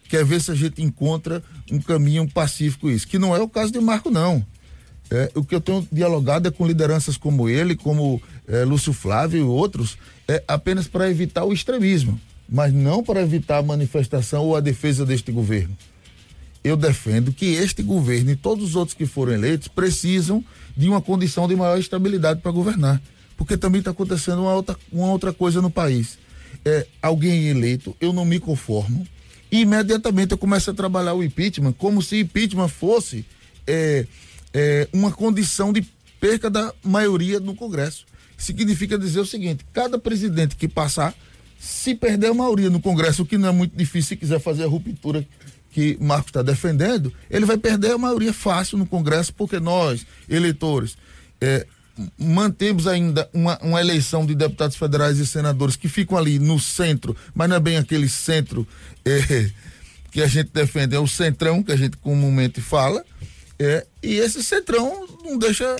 [0.07, 3.71] quer ver se a gente encontra um caminho pacífico isso, que não é o caso
[3.71, 4.45] de Marco, não.
[5.09, 9.39] É, o que eu tenho dialogado é com lideranças como ele, como é, Lúcio Flávio
[9.39, 14.55] e outros, é apenas para evitar o extremismo, mas não para evitar a manifestação ou
[14.55, 15.77] a defesa deste governo.
[16.63, 20.43] Eu defendo que este governo e todos os outros que foram eleitos precisam
[20.75, 23.01] de uma condição de maior estabilidade para governar.
[23.37, 26.17] Porque também está acontecendo uma outra, uma outra coisa no país.
[26.65, 29.07] É, alguém eleito, eu não me conformo,
[29.51, 33.25] e imediatamente eu começo a trabalhar o impeachment como se impeachment fosse
[33.65, 34.05] é,
[34.53, 35.85] é, uma condição de
[36.19, 38.05] perca da maioria no Congresso.
[38.37, 41.15] Significa dizer o seguinte: cada presidente que passar,
[41.59, 44.63] se perder a maioria no Congresso, o que não é muito difícil se quiser fazer
[44.63, 45.25] a ruptura
[45.71, 50.97] que Marcos está defendendo, ele vai perder a maioria fácil no Congresso, porque nós, eleitores,
[51.39, 51.67] é,
[52.17, 57.15] mantemos ainda uma, uma, eleição de deputados federais e senadores que ficam ali no centro,
[57.33, 58.67] mas não é bem aquele centro
[59.05, 59.49] é,
[60.11, 63.03] que a gente defende, é o centrão que a gente comumente fala,
[63.59, 65.75] é, e esse centrão não deixa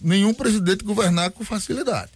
[0.00, 2.10] nenhum presidente governar com facilidade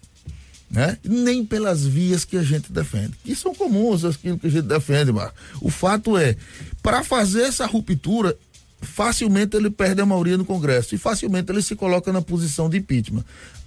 [0.71, 0.99] né?
[1.05, 3.13] nem pelas vias que a gente defende.
[3.25, 5.35] E são comuns aquilo que a gente defende, Marco.
[5.61, 6.37] O fato é,
[6.83, 8.37] para fazer essa ruptura,
[8.81, 12.79] facilmente ele perde a maioria no Congresso e facilmente ele se coloca na posição de
[12.79, 13.25] impeachment.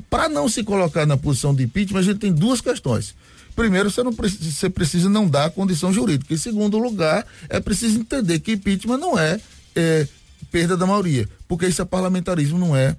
[0.09, 3.15] Para não se colocar na posição de impeachment, a gente tem duas questões.
[3.55, 6.33] Primeiro, você, não precisa, você precisa não dar condição jurídica.
[6.33, 9.39] Em segundo lugar, é preciso entender que impeachment não é,
[9.75, 10.07] é
[10.51, 12.95] perda da maioria, porque isso é parlamentarismo, não é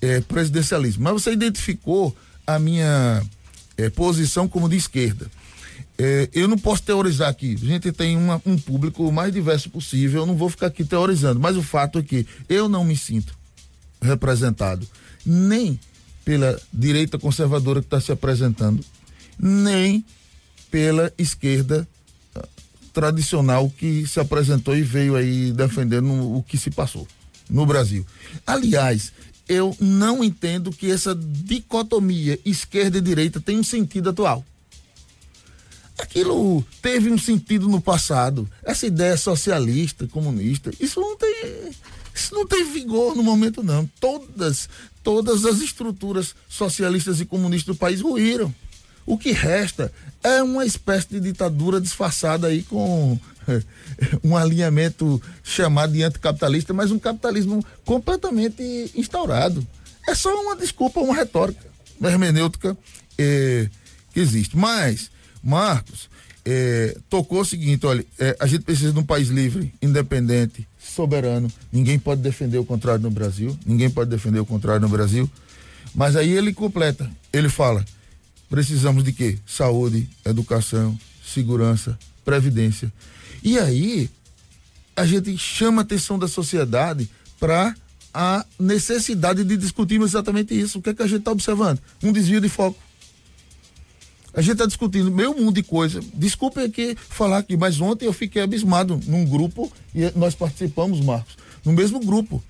[0.00, 1.02] é, presidencialismo.
[1.04, 2.14] Mas você identificou
[2.46, 3.22] a minha
[3.76, 5.30] é, posição como de esquerda.
[5.96, 7.54] É, eu não posso teorizar aqui.
[7.54, 10.22] A gente tem uma, um público o mais diverso possível.
[10.22, 11.38] Eu não vou ficar aqui teorizando.
[11.38, 13.36] Mas o fato é que eu não me sinto
[14.02, 14.86] representado
[15.24, 15.78] nem
[16.24, 18.84] pela direita conservadora que está se apresentando,
[19.38, 20.04] nem
[20.70, 21.86] pela esquerda
[22.34, 22.46] ah,
[22.92, 27.06] tradicional que se apresentou e veio aí defendendo o que se passou
[27.48, 28.06] no Brasil.
[28.46, 29.12] Aliás,
[29.48, 34.44] eu não entendo que essa dicotomia esquerda e direita tem um sentido atual.
[36.14, 38.48] Aquilo teve um sentido no passado.
[38.62, 41.72] Essa ideia socialista, comunista, isso não tem,
[42.14, 43.84] isso não tem vigor no momento não.
[43.98, 44.68] Todas,
[45.02, 48.54] todas as estruturas socialistas e comunistas do país ruíram.
[49.04, 49.92] O que resta
[50.22, 53.18] é uma espécie de ditadura disfarçada aí com
[54.22, 58.62] um alinhamento chamado de anticapitalista, mas um capitalismo completamente
[58.94, 59.66] instaurado.
[60.06, 61.66] É só uma desculpa, uma retórica,
[62.00, 62.78] hermenêutica
[63.18, 63.68] é,
[64.12, 64.56] que existe.
[64.56, 65.10] Mas,
[65.44, 66.08] Marcos,
[66.44, 71.50] é, tocou o seguinte: olha, é, a gente precisa de um país livre, independente, soberano.
[71.70, 73.56] Ninguém pode defender o contrário no Brasil.
[73.66, 75.30] Ninguém pode defender o contrário no Brasil.
[75.94, 77.84] Mas aí ele completa, ele fala:
[78.48, 79.38] precisamos de quê?
[79.46, 82.92] Saúde, educação, segurança, previdência.
[83.42, 84.10] E aí,
[84.96, 87.74] a gente chama a atenção da sociedade para
[88.12, 90.78] a necessidade de discutirmos exatamente isso.
[90.78, 91.80] O que é que a gente está observando?
[92.02, 92.78] Um desvio de foco.
[94.34, 96.00] A gente está discutindo meio mundo de coisa.
[96.12, 101.36] Desculpe aqui falar aqui, mas ontem eu fiquei abismado num grupo e nós participamos, Marcos,
[101.64, 102.42] no mesmo grupo.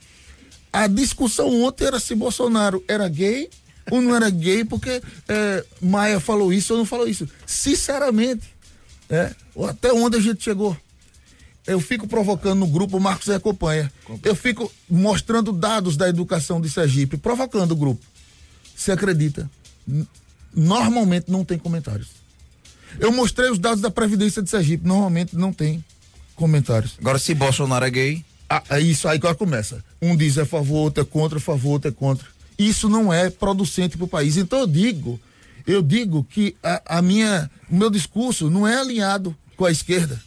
[0.72, 3.48] A discussão ontem era se Bolsonaro era gay
[3.90, 7.28] ou não era gay, porque é, Maia falou isso ou não falou isso.
[7.46, 8.44] Sinceramente,
[9.10, 9.34] é,
[9.68, 10.76] até onde a gente chegou?
[11.66, 13.90] eu fico provocando no grupo, o Marcos acompanha.
[14.22, 18.04] Eu fico mostrando dados da educação de Sergipe, provocando o grupo.
[18.76, 19.50] Você acredita?
[20.54, 22.08] Normalmente não tem comentários.
[22.98, 25.84] Eu mostrei os dados da Previdência de Sergipe, normalmente não tem
[26.36, 26.94] comentários.
[26.98, 28.24] Agora, se Bolsonaro é gay.
[28.48, 29.82] Ah, é isso aí agora começa.
[30.00, 32.28] Um diz é a favor, outro é contra, a favor, outro é contra.
[32.58, 34.36] Isso não é producente para o país.
[34.36, 35.18] Então eu digo,
[35.66, 40.20] eu digo que a, a minha, o meu discurso não é alinhado com a esquerda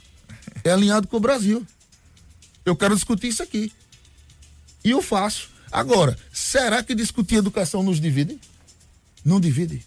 [0.63, 1.65] é alinhado com o Brasil.
[2.65, 3.71] Eu quero discutir isso aqui.
[4.83, 5.49] E eu faço.
[5.71, 8.39] Agora, será que discutir educação nos divide?
[9.23, 9.85] Não divide.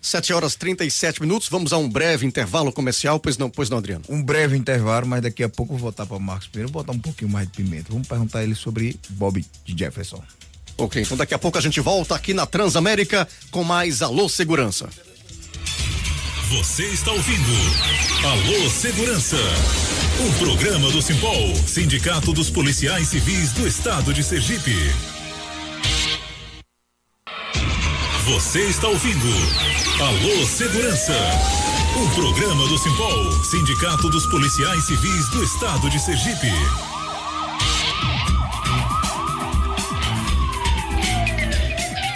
[0.00, 4.04] 7 horas 37 minutos, vamos a um breve intervalo comercial, pois não, pois não, Adriano?
[4.08, 6.92] Um breve intervalo, mas daqui a pouco eu vou voltar para o Marcos Pinheiro, botar
[6.92, 7.86] um pouquinho mais de pimenta.
[7.90, 10.22] Vamos perguntar a ele sobre Bob de Jefferson.
[10.76, 14.88] Ok, então daqui a pouco a gente volta aqui na Transamérica com mais Alô Segurança.
[16.50, 17.52] Você está ouvindo
[18.24, 19.36] Alô Segurança,
[20.20, 24.74] um programa do Simpol, Sindicato dos Policiais Civis do Estado de Sergipe.
[28.24, 29.26] Você está ouvindo
[30.00, 31.12] Alô Segurança,
[31.96, 36.46] um programa do Simpol, Sindicato dos Policiais Civis do Estado de Sergipe.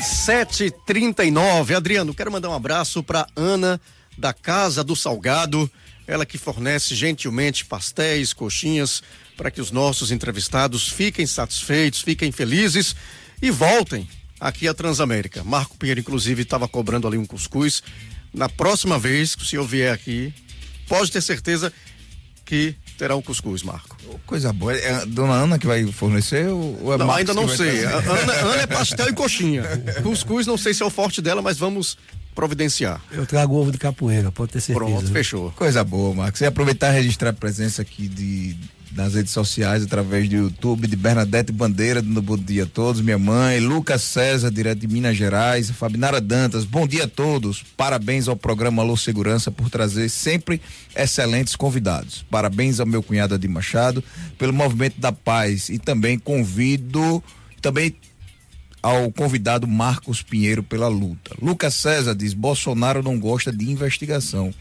[0.00, 3.80] Sete trinta e nove, Adriano, quero mandar um abraço para Ana
[4.16, 5.68] da Casa do Salgado,
[6.06, 9.02] ela que fornece gentilmente pastéis, coxinhas,
[9.36, 12.94] para que os nossos entrevistados fiquem satisfeitos, fiquem felizes
[13.42, 14.08] e voltem
[14.42, 15.44] aqui à Transamérica.
[15.44, 17.82] Marco Pinheiro, inclusive, estava cobrando ali um cuscuz.
[18.34, 20.34] Na próxima vez que o senhor vier aqui,
[20.88, 21.72] pode ter certeza
[22.44, 23.96] que terá um cuscuz, Marco.
[24.26, 24.74] Coisa boa.
[24.74, 27.84] É a dona Ana que vai fornecer ou é não, ainda não sei.
[27.84, 29.62] Ana, Ana, é pastel e coxinha.
[30.02, 31.96] Cuscuz não sei se é o forte dela, mas vamos
[32.34, 33.00] providenciar.
[33.12, 34.86] Eu trago ovo de capoeira, pode ter certeza.
[34.86, 35.52] Pronto, fechou.
[35.52, 36.40] Coisa boa, Marcos.
[36.40, 38.56] E aproveitar e registrar a presença aqui de
[38.94, 43.18] nas redes sociais, através do YouTube, de Bernadette Bandeira, dando bom dia a todos, minha
[43.18, 48.36] mãe, Lucas César, direto de Minas Gerais, Fabinara Dantas, bom dia a todos, parabéns ao
[48.36, 50.60] programa Alô Segurança por trazer sempre
[50.94, 54.04] excelentes convidados, parabéns ao meu cunhado de Machado,
[54.36, 57.22] pelo movimento da paz e também convido,
[57.60, 57.96] também
[58.82, 61.34] ao convidado Marcos Pinheiro pela luta.
[61.40, 64.52] Lucas César diz: Bolsonaro não gosta de investigação,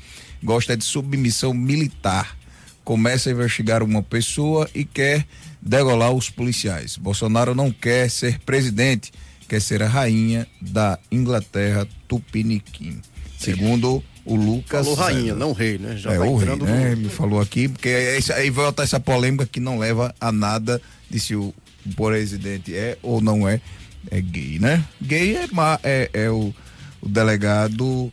[0.44, 2.38] gosta de submissão militar.
[2.84, 5.26] Começa a investigar uma pessoa e quer
[5.62, 6.98] degolar os policiais.
[6.98, 9.12] Bolsonaro não quer ser presidente,
[9.48, 13.00] quer ser a rainha da Inglaterra Tupiniquim.
[13.38, 14.86] Segundo o Lucas.
[14.86, 15.96] Falou rainha, não rei, né?
[15.98, 16.56] Já é, tá o rei, né?
[16.56, 16.92] No...
[16.92, 21.20] Ele falou aqui, porque é aí volta essa polêmica que não leva a nada de
[21.20, 21.54] se o
[21.96, 23.62] presidente é ou não é
[24.10, 24.84] é gay, né?
[25.02, 25.48] Gay é,
[25.84, 26.54] é, é o,
[27.02, 28.12] o, delegado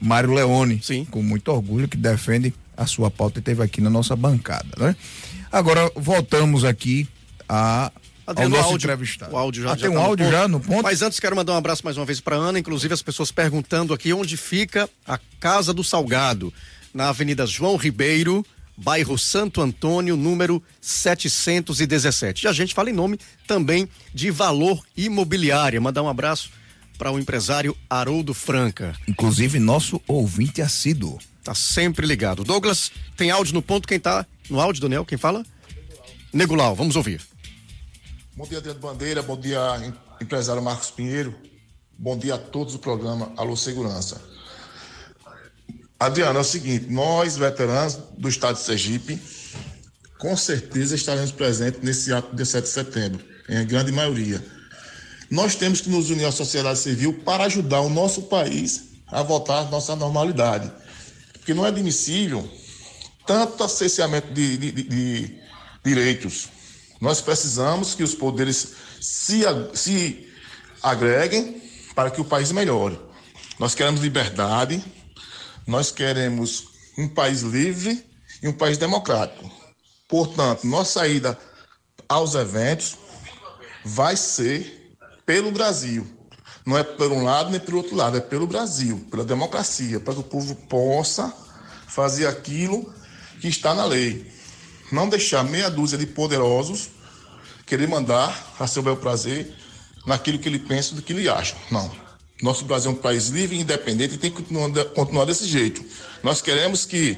[0.00, 1.04] Mário Leone, Sim.
[1.04, 4.96] com muito orgulho, que defende a sua pauta e teve aqui na nossa bancada, né?
[5.50, 7.08] Agora, voltamos aqui
[7.48, 7.90] a
[8.26, 9.34] Adriano, ao nosso áudio, entrevistado.
[9.34, 10.82] O áudio já, Ah, já tem um tá áudio já no ponto?
[10.82, 13.92] Mas antes quero mandar um abraço mais uma vez para Ana, inclusive as pessoas perguntando
[13.92, 16.52] aqui onde fica a Casa do Salgado,
[16.94, 18.44] na Avenida João Ribeiro,
[18.76, 22.44] bairro Santo Antônio, número 717.
[22.44, 25.80] E a gente fala em nome também de Valor Imobiliária.
[25.80, 26.50] Mandar um abraço
[26.98, 28.94] para o empresário Haroldo Franca.
[29.06, 31.18] Inclusive, nosso ouvinte assíduo.
[31.48, 32.44] Tá sempre ligado.
[32.44, 33.88] Douglas, tem áudio no ponto?
[33.88, 35.06] Quem tá no áudio, Daniel?
[35.06, 35.46] Quem fala?
[36.30, 37.22] Negulau, vamos ouvir.
[38.36, 39.22] Bom dia, Adriano Bandeira.
[39.22, 41.34] Bom dia, em- empresário Marcos Pinheiro.
[41.98, 44.20] Bom dia a todos do programa Alô Segurança.
[45.98, 49.18] Adriano, é o seguinte: nós, veteranos do estado de Sergipe,
[50.18, 54.44] com certeza estaremos presentes nesse ato de 7 de setembro, em grande maioria.
[55.30, 59.60] Nós temos que nos unir à sociedade civil para ajudar o nosso país a voltar
[59.60, 60.70] à nossa normalidade.
[61.48, 62.46] Porque não é admissível
[63.26, 65.40] tanto acessamento de, de- de- de
[65.82, 66.50] direitos.
[67.00, 70.28] Nós precisamos que os poderes se, se
[70.82, 71.62] agreguem
[71.94, 73.00] para que o país melhore.
[73.58, 74.84] Nós queremos liberdade,
[75.66, 76.64] nós queremos
[76.98, 78.04] um país livre
[78.42, 79.50] e um país democrático.
[80.06, 81.38] Portanto, nossa saída
[82.06, 82.94] aos eventos
[83.86, 84.94] vai ser
[85.24, 86.06] pelo Brasil.
[86.68, 90.12] Não é por um lado nem pelo outro lado, é pelo Brasil, pela democracia, para
[90.12, 91.32] que o povo possa
[91.86, 92.92] fazer aquilo
[93.40, 94.30] que está na lei.
[94.92, 96.90] Não deixar meia dúzia de poderosos
[97.64, 99.50] querer mandar a seu bel prazer
[100.04, 101.56] naquilo que ele pensa do que ele acha.
[101.70, 101.90] Não.
[102.42, 105.82] Nosso Brasil é um país livre e independente e tem que continuar, continuar desse jeito.
[106.22, 107.16] Nós queremos que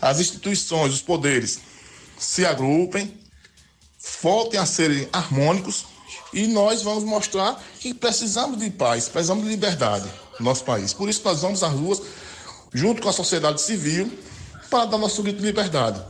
[0.00, 1.60] as instituições, os poderes,
[2.18, 3.14] se agrupem,
[4.22, 5.84] voltem a serem harmônicos
[6.32, 10.08] e nós vamos mostrar que precisamos de paz, precisamos de liberdade
[10.38, 10.92] no nosso país.
[10.92, 12.00] Por isso nós vamos às ruas,
[12.72, 14.16] junto com a sociedade civil,
[14.70, 16.00] para dar nosso grito de liberdade.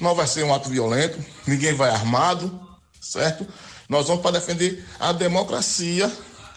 [0.00, 2.60] Não vai ser um ato violento, ninguém vai armado,
[3.00, 3.46] certo?
[3.88, 6.10] Nós vamos para defender a democracia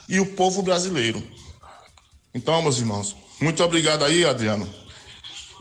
[0.08, 1.22] e o povo brasileiro.
[2.34, 4.68] Então, meus irmãos, muito obrigado aí, Adriano.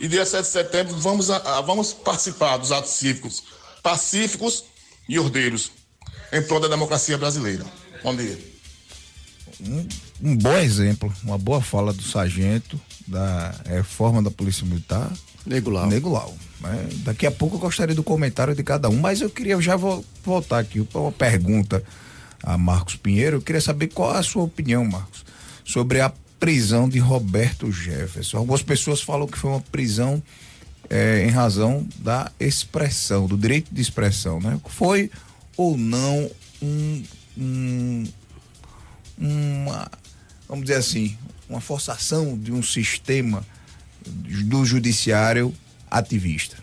[0.01, 3.43] E dia 7 de setembro vamos, a- a- vamos participar dos atos cívicos
[3.83, 4.65] pacíficos
[5.09, 5.71] e ordeiros
[6.35, 7.65] em prol da democracia brasileira.
[8.03, 8.39] Bom dia.
[10.23, 15.11] Um bom exemplo, uma boa fala do sargento da reforma da Polícia Militar.
[15.47, 15.87] Negulau.
[15.87, 16.35] Negulau.
[16.61, 16.89] né?
[17.05, 20.05] Daqui a pouco eu gostaria do comentário de cada um, mas eu queria já vo-
[20.25, 21.83] voltar aqui para uma pergunta
[22.43, 23.37] a Marcos Pinheiro.
[23.37, 25.25] Eu queria saber qual é a sua opinião, Marcos,
[25.65, 28.39] sobre a prisão de Roberto Jefferson.
[28.39, 30.23] Algumas pessoas falam que foi uma prisão
[30.91, 34.59] eh, em razão da expressão, do direito de expressão, né?
[34.67, 35.11] Foi
[35.57, 36.31] ou não
[36.63, 37.03] um,
[37.37, 38.05] um
[39.17, 39.91] uma,
[40.49, 41.17] vamos dizer assim,
[41.49, 43.45] uma forçação de um sistema
[44.07, 45.55] do judiciário
[45.91, 46.63] ativista.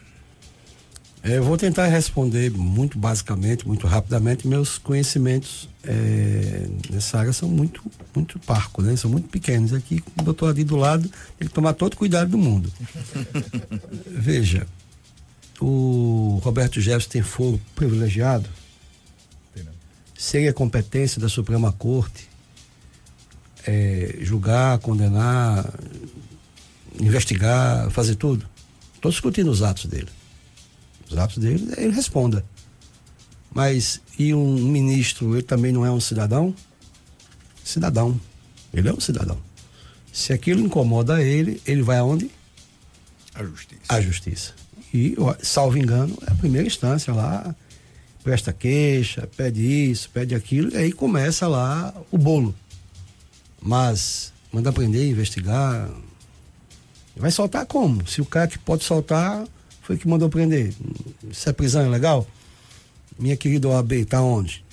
[1.24, 4.48] É, Eu vou tentar responder muito basicamente, muito rapidamente.
[4.48, 7.82] Meus conhecimentos é, nessa área são muito,
[8.14, 8.96] muito parcos, né?
[8.96, 9.72] São muito pequenos.
[9.72, 12.72] Aqui, o doutor ali do lado, tem que tomar todo o cuidado do mundo.
[14.08, 14.66] Veja,
[15.60, 18.50] o Roberto Jefferson tem foro privilegiado.
[20.22, 22.30] Seria competência da Suprema Corte
[23.66, 25.68] é, julgar, condenar,
[27.00, 28.48] investigar, fazer tudo.
[28.94, 30.10] Estou discutindo os atos dele.
[31.10, 32.46] Os atos dele, ele responda.
[33.52, 36.54] Mas, e um ministro, ele também não é um cidadão?
[37.64, 38.22] Cidadão.
[38.72, 39.40] Ele é um cidadão.
[40.14, 42.30] Se aquilo incomoda ele, ele vai aonde?
[43.34, 43.82] A justiça.
[43.90, 44.54] À justiça.
[44.94, 47.56] E, salvo engano, é a primeira instância lá,
[48.24, 52.56] presta queixa, pede isso, pede aquilo, e aí começa lá o bolo.
[53.62, 55.90] Mas manda prender, investigar.
[57.16, 58.08] Vai soltar como?
[58.08, 59.46] Se o cara que pode soltar
[59.82, 60.74] foi que mandou prender.
[61.32, 62.28] Se a prisão é legal?
[63.20, 64.64] Minha querida OAB, está onde?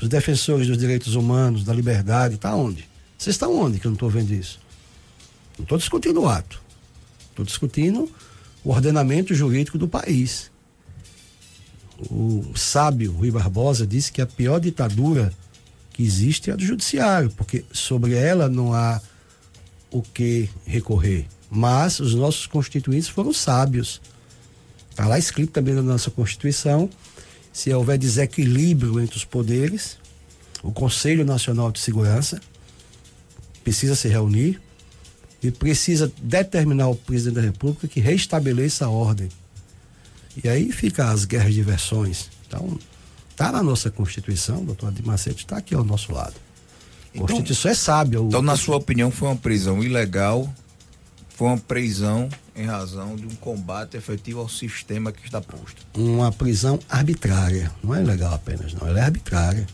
[0.00, 2.88] Os defensores dos direitos humanos, da liberdade, está onde?
[3.18, 4.58] Vocês estão onde que eu não estou vendo isso?
[5.58, 6.60] Não estou discutindo o ato.
[7.28, 8.10] Estou discutindo
[8.64, 10.49] o ordenamento jurídico do país.
[12.10, 15.32] O sábio Rui Barbosa disse que a pior ditadura
[15.92, 19.00] que existe é a do judiciário, porque sobre ela não há
[19.90, 21.26] o que recorrer.
[21.50, 24.00] Mas os nossos constituintes foram sábios.
[24.90, 26.88] Está lá escrito também na nossa Constituição:
[27.52, 29.98] se houver desequilíbrio entre os poderes,
[30.62, 32.40] o Conselho Nacional de Segurança
[33.64, 34.60] precisa se reunir
[35.42, 39.28] e precisa determinar o presidente da República que restabeleça a ordem.
[40.42, 42.30] E aí fica as guerras de versões.
[42.46, 42.78] Então,
[43.30, 46.34] está na nossa Constituição, doutor Adir Macedo está aqui ao nosso lado.
[46.34, 48.20] A Então- Constituição é sábia.
[48.20, 50.52] o- Então, na sua opinião, foi uma prisão ilegal,
[51.36, 55.86] Foi uma prisão em razão de um combate efetivo ao sistema que está posto.
[55.94, 57.72] Uma prisão arbitrária.
[57.82, 58.86] Não é legal apenas, não.
[58.86, 59.66] Ela é arbitrária.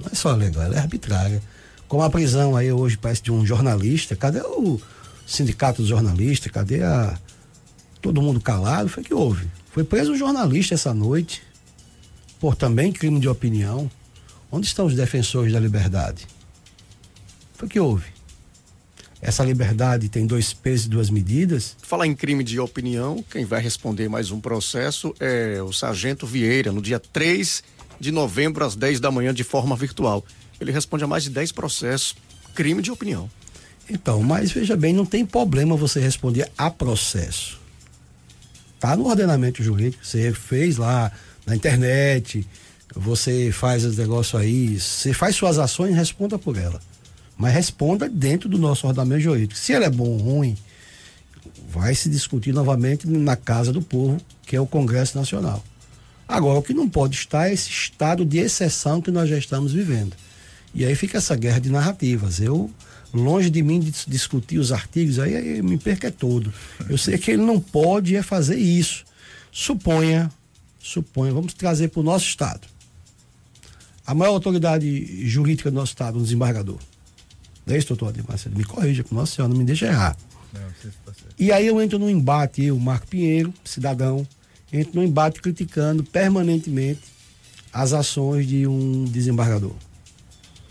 [0.00, 1.42] Não é só legal, ela é arbitrária.
[1.86, 4.16] Como a prisão aí hoje parece de um jornalista.
[4.16, 4.80] Cadê o
[5.26, 6.50] sindicato dos jornalistas?
[6.50, 7.18] Cadê a.
[8.00, 8.88] Todo mundo calado?
[8.88, 9.46] Foi que houve.
[9.72, 11.42] Foi preso um jornalista essa noite
[12.38, 13.90] por também crime de opinião.
[14.50, 16.26] Onde estão os defensores da liberdade?
[17.54, 18.10] Foi que houve.
[19.18, 21.74] Essa liberdade tem dois pesos e duas medidas.
[21.80, 26.70] Falar em crime de opinião, quem vai responder mais um processo é o Sargento Vieira,
[26.70, 27.62] no dia 3
[27.98, 30.22] de novembro, às 10 da manhã, de forma virtual.
[30.60, 32.14] Ele responde a mais de 10 processos,
[32.54, 33.30] crime de opinião.
[33.88, 37.61] Então, mas veja bem, não tem problema você responder a processo.
[38.82, 41.10] Tá no ordenamento jurídico, você fez lá
[41.46, 42.46] na internet,
[42.94, 46.80] você faz os negócios aí, você faz suas ações responda por ela
[47.42, 49.58] mas responda dentro do nosso ordenamento jurídico.
[49.58, 50.56] Se ele é bom ou ruim,
[51.68, 55.60] vai se discutir novamente na Casa do Povo, que é o Congresso Nacional.
[56.28, 59.72] Agora, o que não pode estar é esse estado de exceção que nós já estamos
[59.72, 60.14] vivendo.
[60.74, 62.40] E aí fica essa guerra de narrativas.
[62.40, 62.70] Eu,
[63.12, 66.52] longe de mim de discutir os artigos, aí, aí me perca é todo.
[66.88, 69.04] Eu sei que ele não pode é fazer isso.
[69.50, 70.30] Suponha,
[70.80, 72.66] suponha, vamos trazer para o nosso Estado.
[74.06, 76.78] A maior autoridade jurídica do nosso Estado, um desembargador.
[77.66, 78.38] Não é isso, doutor Ademar?
[78.56, 80.16] Me corrija, nossa senhora, não me deixa errar.
[80.52, 80.60] Não,
[81.04, 84.26] tá e aí eu entro num embate, eu, Marco Pinheiro, cidadão,
[84.72, 87.00] entro num embate criticando permanentemente
[87.72, 89.74] as ações de um desembargador.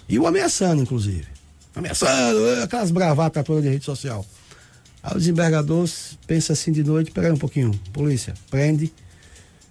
[0.07, 1.30] E o ameaçando, inclusive.
[1.75, 4.25] Ameaçando, eh, aquelas bravatas todas de rede social.
[5.01, 5.89] Aí o desembargador
[6.27, 8.91] pensa assim de noite, peraí um pouquinho, polícia, prende,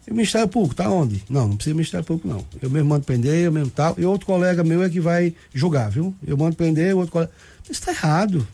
[0.07, 1.23] e o Ministério Público, tá onde?
[1.29, 2.45] Não, não precisa do Ministério Público, não.
[2.61, 3.95] Eu mesmo mando prender, eu mesmo tal.
[3.97, 6.15] E outro colega meu é que vai julgar, viu?
[6.27, 7.31] Eu mando prender, outro colega.
[7.63, 8.47] Isso está errado.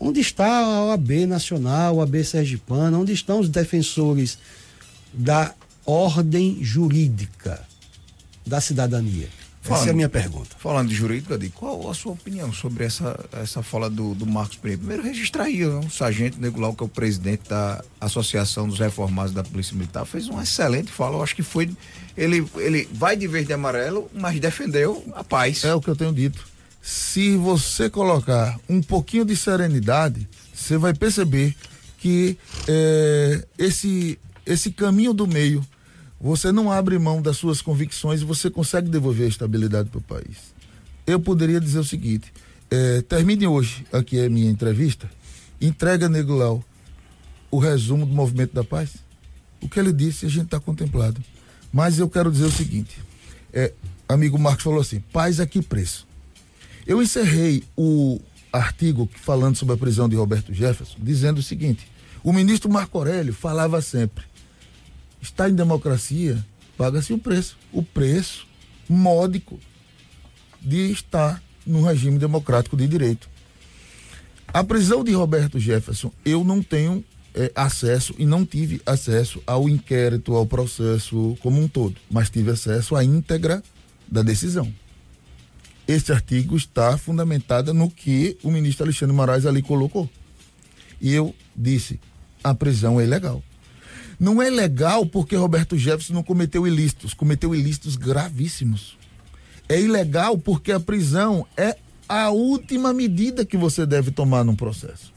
[0.00, 2.98] Onde está a OAB Nacional, a OAB Sergipana?
[2.98, 4.38] Onde estão os defensores
[5.12, 7.60] da ordem jurídica
[8.46, 9.28] da cidadania?
[9.64, 10.56] Falando, essa é a minha pergunta.
[10.58, 14.78] Falando de jurídica, qual a sua opinião sobre essa, essa fala do, do Marcos Pereira?
[14.78, 19.42] Primeiro, registrar aí, o sargento Negulau, que é o presidente da Associação dos Reformados da
[19.42, 21.16] Polícia Militar, fez uma excelente fala.
[21.16, 21.74] Eu acho que foi.
[22.14, 25.64] Ele, ele vai de verde e amarelo, mas defendeu a paz.
[25.64, 26.46] É o que eu tenho dito.
[26.82, 31.56] Se você colocar um pouquinho de serenidade, você vai perceber
[31.96, 32.36] que
[32.68, 35.64] é, esse, esse caminho do meio
[36.24, 40.02] você não abre mão das suas convicções e você consegue devolver a estabilidade para o
[40.02, 40.54] país.
[41.06, 42.32] Eu poderia dizer o seguinte:
[42.70, 45.10] é, termine hoje aqui a minha entrevista,
[45.60, 46.64] entrega Nego Lau
[47.50, 48.96] o resumo do movimento da paz.
[49.60, 51.22] O que ele disse a gente está contemplado.
[51.70, 52.96] Mas eu quero dizer o seguinte:
[53.52, 53.74] é,
[54.08, 56.06] amigo Marcos falou assim, paz a que preço?
[56.86, 58.18] Eu encerrei o
[58.50, 61.86] artigo falando sobre a prisão de Roberto Jefferson, dizendo o seguinte:
[62.22, 64.24] o ministro Marco Aurélio falava sempre
[65.24, 66.44] Está em democracia,
[66.76, 67.56] paga-se o preço.
[67.72, 68.46] O preço
[68.86, 69.58] módico
[70.60, 73.26] de estar num regime democrático de direito.
[74.46, 77.02] A prisão de Roberto Jefferson, eu não tenho
[77.34, 82.50] é, acesso e não tive acesso ao inquérito, ao processo como um todo, mas tive
[82.50, 83.62] acesso à íntegra
[84.06, 84.70] da decisão.
[85.88, 90.08] Este artigo está fundamentado no que o ministro Alexandre Moraes ali colocou.
[91.00, 91.98] E eu disse:
[92.42, 93.42] a prisão é ilegal.
[94.18, 98.96] Não é legal porque Roberto Jefferson não cometeu ilícitos, cometeu ilícitos gravíssimos.
[99.68, 101.76] É ilegal porque a prisão é
[102.08, 105.14] a última medida que você deve tomar num processo.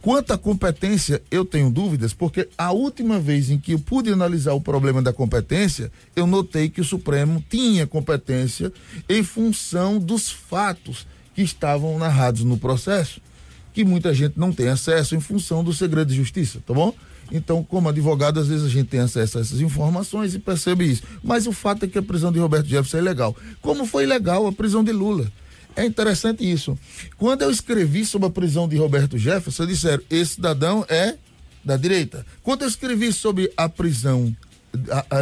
[0.00, 4.52] Quanto à competência, eu tenho dúvidas, porque a última vez em que eu pude analisar
[4.52, 8.72] o problema da competência, eu notei que o Supremo tinha competência
[9.08, 13.20] em função dos fatos que estavam narrados no processo,
[13.72, 16.94] que muita gente não tem acesso em função do segredo de justiça, tá bom?
[17.30, 21.02] Então, como advogado, às vezes a gente tem acesso a essas informações e percebe isso.
[21.22, 23.36] Mas o fato é que a prisão de Roberto Jefferson é ilegal.
[23.60, 25.30] Como foi legal a prisão de Lula?
[25.76, 26.76] É interessante isso.
[27.16, 31.16] Quando eu escrevi sobre a prisão de Roberto Jefferson, disseram: esse cidadão é
[31.64, 32.26] da direita.
[32.42, 34.34] Quando eu escrevi sobre a prisão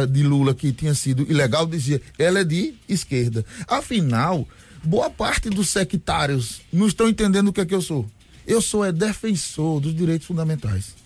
[0.09, 3.45] de Lula, que tinha sido ilegal, dizia: ela é de esquerda.
[3.67, 4.47] Afinal,
[4.83, 8.09] boa parte dos sectários não estão entendendo o que é que eu sou.
[8.47, 10.96] Eu sou é defensor dos direitos fundamentais.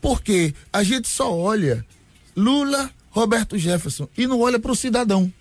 [0.00, 1.84] Porque a gente só olha
[2.36, 5.32] Lula, Roberto Jefferson e não olha para o cidadão.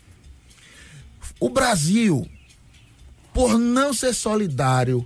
[1.39, 2.25] O Brasil,
[3.33, 5.05] por não ser solidário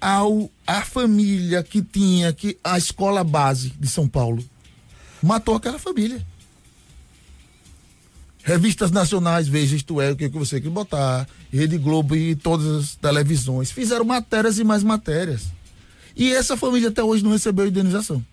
[0.00, 4.44] ao a família que tinha que a escola base de São Paulo,
[5.22, 6.24] matou aquela família.
[8.44, 12.94] Revistas nacionais, veja isto é o que você quer botar, Rede Globo e todas as
[12.94, 15.46] televisões fizeram matérias e mais matérias
[16.14, 18.24] E essa família até hoje não recebeu indenização.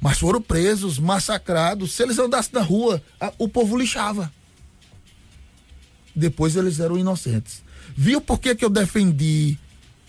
[0.00, 1.92] Mas foram presos, massacrados.
[1.92, 4.32] Se eles andassem na rua, a, o povo lixava.
[6.14, 7.62] Depois eles eram inocentes.
[7.96, 9.58] Viu por que, que eu defendi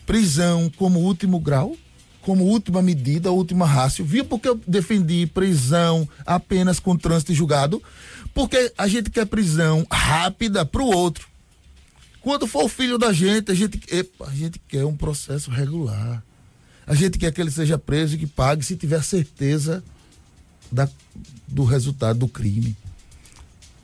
[0.06, 1.76] prisão como último grau?
[2.22, 4.06] Como última medida, última rácio?
[4.06, 7.82] Viu por que eu defendi prisão apenas com trânsito julgado?
[8.34, 11.28] Porque a gente quer prisão rápida para o outro.
[12.22, 16.24] Quando for o filho da gente, a gente, epa, a gente quer um processo regular.
[16.90, 19.84] A gente quer que ele seja preso e que pague se tiver certeza
[20.72, 20.90] da,
[21.48, 22.76] do resultado do crime.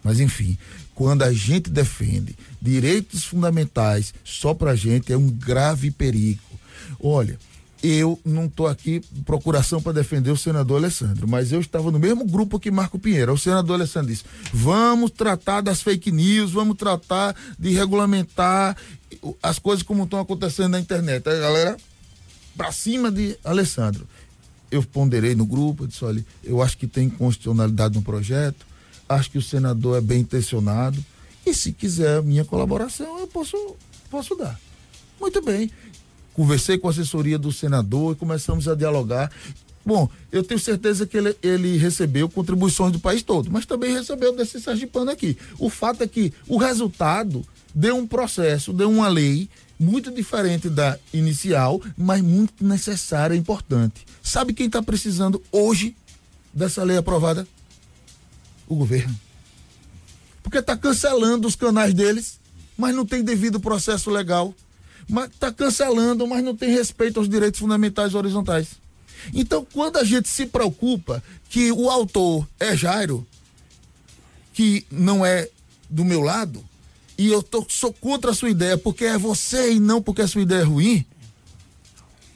[0.04, 0.58] Mas enfim,
[0.96, 6.42] quando a gente defende direitos fundamentais só para gente, é um grave perigo.
[7.00, 7.38] Olha,
[7.84, 12.26] eu não estou aqui procuração para defender o senador Alessandro, mas eu estava no mesmo
[12.26, 13.34] grupo que Marco Pinheiro.
[13.34, 18.76] O senador Alessandro disse: vamos tratar das fake news, vamos tratar de regulamentar
[19.44, 21.30] as coisas como estão acontecendo na internet.
[21.30, 21.78] A galera
[22.56, 24.08] para cima de Alessandro.
[24.72, 28.66] Eu ponderei no grupo, disse: olha, eu acho que tem constitucionalidade no projeto,
[29.08, 31.04] acho que o senador é bem intencionado,
[31.46, 33.76] e se quiser minha colaboração, eu posso,
[34.10, 34.60] posso dar.
[35.20, 35.72] Muito bem
[36.36, 39.32] conversei com a assessoria do senador e começamos a dialogar.
[39.86, 44.36] Bom, eu tenho certeza que ele, ele recebeu contribuições do país todo, mas também recebeu
[44.36, 45.38] desse sergipano aqui.
[45.58, 49.48] O fato é que o resultado deu um processo, deu uma lei
[49.80, 54.06] muito diferente da inicial, mas muito necessária e importante.
[54.24, 55.96] Sabe quem está precisando hoje
[56.54, 57.48] dessa lei aprovada?
[58.68, 59.16] O governo.
[60.42, 62.40] Porque está cancelando os canais deles,
[62.78, 64.54] mas não tem devido processo legal
[65.26, 68.80] está cancelando, mas não tem respeito aos direitos fundamentais horizontais.
[69.34, 73.26] Então, quando a gente se preocupa que o autor é Jairo,
[74.54, 75.50] que não é
[75.90, 76.64] do meu lado,
[77.18, 80.28] e eu tô, sou contra a sua ideia porque é você e não porque a
[80.28, 81.06] sua ideia é ruim,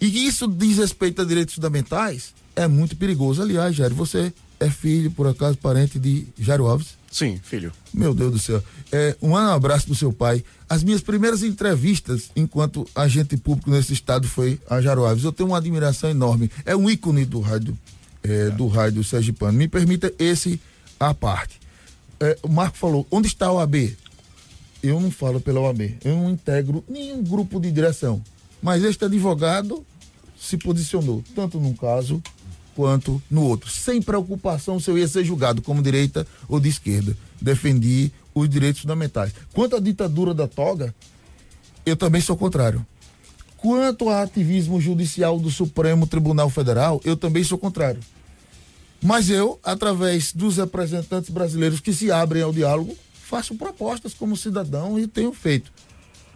[0.02, 3.42] e isso diz respeito a direitos fundamentais, é muito perigoso.
[3.42, 6.98] Aliás, Jairo, você é filho, por acaso, parente de Jairo Alves?
[7.12, 7.72] Sim, filho.
[7.94, 8.64] Meu Deus do céu.
[8.92, 10.44] É, um abraço do seu pai.
[10.70, 15.24] As minhas primeiras entrevistas enquanto agente público nesse estado foi a Jaro Alves.
[15.24, 16.52] Eu tenho uma admiração enorme.
[16.66, 17.78] É um ícone do rádio,
[18.24, 19.58] é, do rádio Sergipano.
[19.58, 20.62] Me permita esse
[21.00, 21.60] à parte.
[22.20, 23.98] É, o Marco falou, onde está o AB?
[24.82, 25.98] Eu não falo pela OAB.
[26.04, 28.22] Eu não integro nenhum grupo de direção.
[28.62, 29.86] Mas este advogado
[30.40, 32.22] se posicionou, tanto num caso
[32.76, 37.16] quanto no outro, sem preocupação se eu ia ser julgado como direita ou de esquerda.
[37.42, 39.34] Defendi os direitos fundamentais.
[39.54, 40.96] Quanto à ditadura da toga,
[41.86, 42.86] eu também sou contrário.
[43.58, 48.00] Quanto ao ativismo judicial do Supremo Tribunal Federal, eu também sou contrário.
[49.02, 52.96] Mas eu, através dos representantes brasileiros que se abrem ao diálogo,
[53.30, 55.72] faço propostas como cidadão e tenho feito.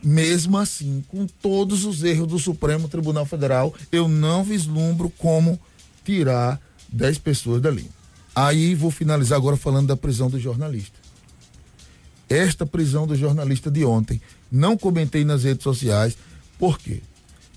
[0.04, 5.60] Mesmo assim, com todos os erros do Supremo Tribunal Federal, eu não vislumbro como
[6.06, 7.90] tirar 10 pessoas dali.
[8.36, 11.00] Aí vou finalizar agora falando da prisão do jornalista.
[12.30, 14.22] Esta prisão do jornalista de ontem,
[14.52, 16.16] não comentei nas redes sociais.
[16.60, 17.02] Por quê?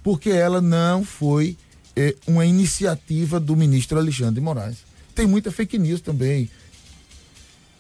[0.03, 1.59] Porque ela não foi
[1.95, 4.79] é, uma iniciativa do ministro Alexandre de Moraes.
[5.15, 6.49] Tem muita fake news também.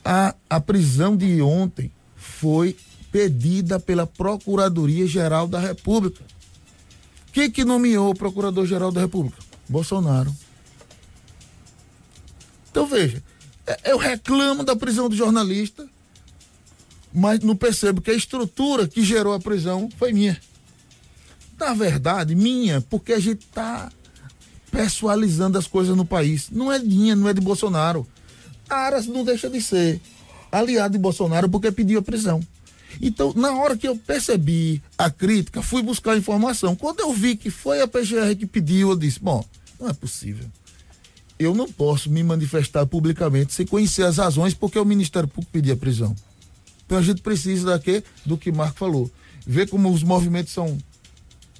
[0.08, 2.76] A, a prisão de ontem foi
[3.10, 6.22] pedida pela Procuradoria-Geral da República.
[7.32, 9.36] Quem que nomeou o Procurador-Geral da República?
[9.68, 10.32] Bolsonaro.
[12.70, 13.20] Então veja,
[13.66, 15.88] é, eu reclamo da prisão do jornalista,
[17.12, 20.40] mas não percebo que a estrutura que gerou a prisão foi minha.
[21.58, 23.90] Na verdade, minha, porque a gente está
[24.70, 26.48] pessoalizando as coisas no país.
[26.48, 28.06] Não é minha, não é de Bolsonaro.
[28.68, 30.00] Aras não deixa de ser
[30.50, 32.40] aliado de Bolsonaro porque pediu a prisão.
[33.00, 36.74] Então, na hora que eu percebi a crítica, fui buscar informação.
[36.74, 39.44] Quando eu vi que foi a PGR que pediu, eu disse: bom,
[39.78, 40.46] não é possível
[41.38, 45.74] eu não posso me manifestar publicamente sem conhecer as razões porque o Ministério Público pediu
[45.74, 46.16] a prisão.
[46.84, 49.10] Então a gente precisa daqui do que Marco falou.
[49.46, 50.78] Ver como os movimentos são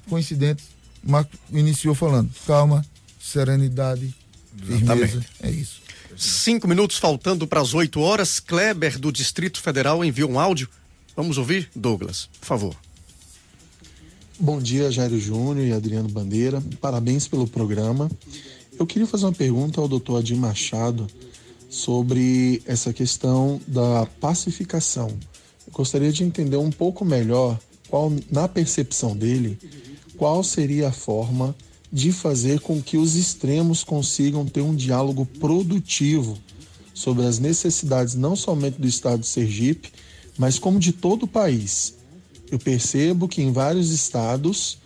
[0.09, 0.65] coincidentes.
[1.03, 2.31] Marco iniciou falando.
[2.45, 2.83] Calma,
[3.19, 4.13] serenidade,
[4.57, 5.23] firmeza.
[5.41, 5.81] É isso.
[6.19, 8.39] Cinco minutos faltando para as oito horas.
[8.39, 10.67] Kleber, do Distrito Federal, enviou um áudio.
[11.15, 12.75] Vamos ouvir, Douglas, por favor.
[14.39, 16.59] Bom dia, Jairo Júnior e Adriano Bandeira.
[16.81, 18.09] Parabéns pelo programa.
[18.79, 21.05] Eu queria fazer uma pergunta ao doutor Adim Machado
[21.69, 25.09] sobre essa questão da pacificação.
[25.67, 27.59] Eu gostaria de entender um pouco melhor
[27.89, 29.59] qual, na percepção dele,
[30.17, 31.55] qual seria a forma
[31.91, 36.37] de fazer com que os extremos consigam ter um diálogo produtivo
[36.93, 39.91] sobre as necessidades não somente do estado de Sergipe,
[40.37, 41.93] mas como de todo o país.
[42.51, 44.77] Eu percebo que em vários estados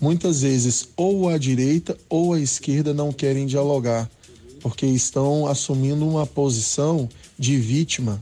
[0.00, 4.10] muitas vezes ou a direita ou a esquerda não querem dialogar,
[4.60, 8.20] porque estão assumindo uma posição de vítima.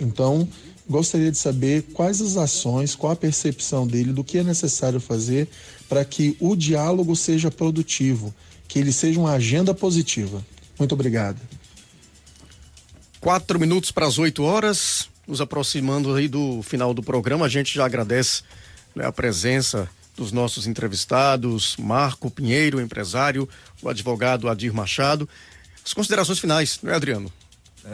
[0.00, 0.48] Então,
[0.88, 5.48] gostaria de saber quais as ações, qual a percepção dele do que é necessário fazer
[5.88, 8.34] para que o diálogo seja produtivo,
[8.66, 10.44] que ele seja uma agenda positiva.
[10.78, 11.38] Muito obrigado.
[13.20, 17.46] Quatro minutos para as oito horas, nos aproximando aí do final do programa.
[17.46, 18.42] A gente já agradece
[18.94, 23.48] né, a presença dos nossos entrevistados, Marco Pinheiro, empresário,
[23.82, 25.28] o advogado Adir Machado.
[25.84, 27.32] As considerações finais, não é, Adriano?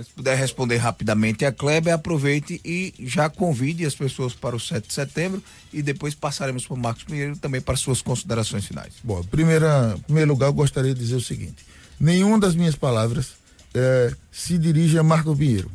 [0.02, 4.88] Se puder responder rapidamente a Kleber, aproveite e já convide as pessoas para o 7
[4.88, 5.42] de setembro
[5.72, 8.94] e depois passaremos para o Marcos Pinheiro também para suas considerações finais.
[9.02, 11.64] Bom, primeira, em primeiro lugar, eu gostaria de dizer o seguinte:
[12.00, 13.34] nenhuma das minhas palavras
[13.72, 15.70] é, se dirige a Marco Pinheiro.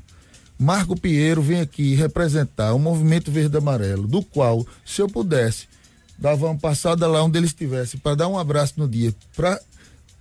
[0.58, 5.68] Marco Pinheiro vem aqui representar o movimento verde amarelo, do qual, se eu pudesse,
[6.18, 9.62] dava uma passada lá onde ele estivesse para dar um abraço no dia, para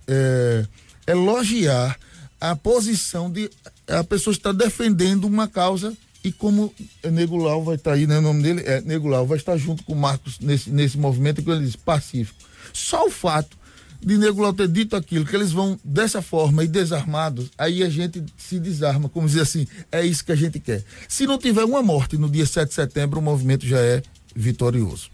[0.07, 0.65] é,
[1.05, 1.97] elogiar
[2.39, 3.49] a posição de
[3.89, 6.73] a pessoa está defendendo uma causa e como
[7.11, 8.81] Nego Lau vai estar aí, né, o nome dele é
[9.25, 12.39] vai estar junto com o Marcos nesse, nesse movimento que ele diz pacífico.
[12.73, 13.57] Só o fato
[14.01, 17.89] de Nego Lau ter dito aquilo, que eles vão dessa forma e desarmados, aí a
[17.89, 20.83] gente se desarma, como dizer assim, é isso que a gente quer.
[21.07, 24.01] Se não tiver uma morte no dia 7 de setembro, o movimento já é
[24.35, 25.09] vitorioso.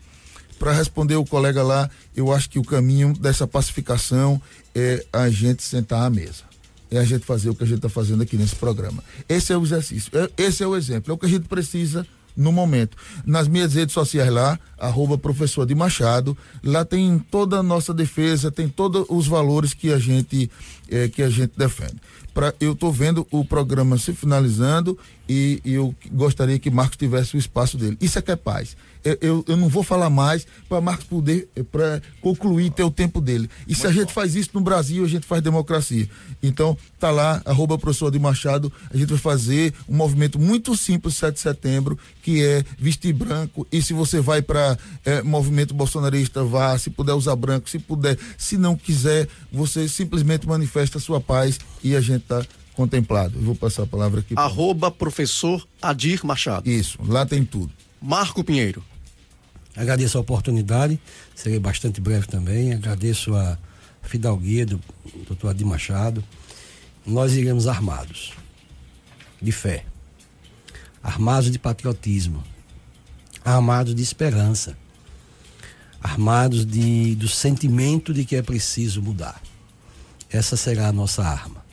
[0.59, 4.41] Para responder o colega lá, eu acho que o caminho dessa pacificação
[4.73, 6.55] é a gente sentar à mesa
[6.91, 9.03] é a gente fazer o que a gente está fazendo aqui nesse programa.
[9.27, 12.05] Esse é o exercício, é, esse é o exemplo, é o que a gente precisa
[12.36, 12.97] no momento.
[13.25, 18.51] Nas minhas redes sociais lá, arroba professor de Machado, lá tem toda a nossa defesa,
[18.51, 20.49] tem todos os valores que a gente,
[20.89, 21.95] é, que a gente defende.
[22.33, 24.97] Pra, eu estou vendo o programa se finalizando
[25.28, 27.97] e, e, eu gostaria que Marcos tivesse o espaço dele.
[27.99, 28.76] Isso é que é paz
[29.21, 33.47] eu, eu não vou falar mais para Marcos poder para concluir ter o tempo dele.
[33.61, 34.13] E Muito se a gente bom.
[34.13, 36.09] faz isso no Brasil, a gente faz democracia.
[36.41, 41.15] Então, tá lá, arroba professor de Machado, a gente vai fazer um movimento muito simples
[41.17, 43.67] 7 de setembro, que é vestir branco.
[43.71, 48.17] E se você vai para é, movimento bolsonarista, vá, se puder usar branco, se puder,
[48.38, 52.43] se não quiser, você simplesmente manifesta a sua paz e a gente tá
[52.76, 53.38] contemplado.
[53.38, 54.34] Eu vou passar a palavra aqui.
[54.38, 56.69] Arroba professor Adir Machado.
[56.69, 57.71] Isso, lá tem tudo.
[58.01, 58.84] Marco Pinheiro.
[59.76, 60.99] Agradeço a oportunidade,
[61.36, 62.73] serei bastante breve também.
[62.73, 63.57] Agradeço a
[64.01, 64.80] fidalguia do
[65.28, 66.23] doutor Adi Machado.
[67.05, 68.34] Nós iremos armados,
[69.41, 69.86] de fé,
[71.03, 72.41] armados de patriotismo,
[73.43, 74.78] armados de esperança,
[76.01, 79.41] armados de, do sentimento de que é preciso mudar.
[80.30, 81.64] Essa será a nossa arma.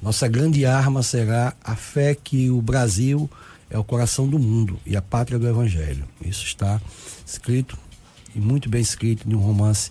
[0.00, 3.28] Nossa grande arma será a fé que o Brasil
[3.68, 6.04] é o coração do mundo e a pátria do Evangelho.
[6.24, 6.80] Isso está
[7.26, 7.76] escrito
[8.32, 9.90] e muito bem escrito em um romance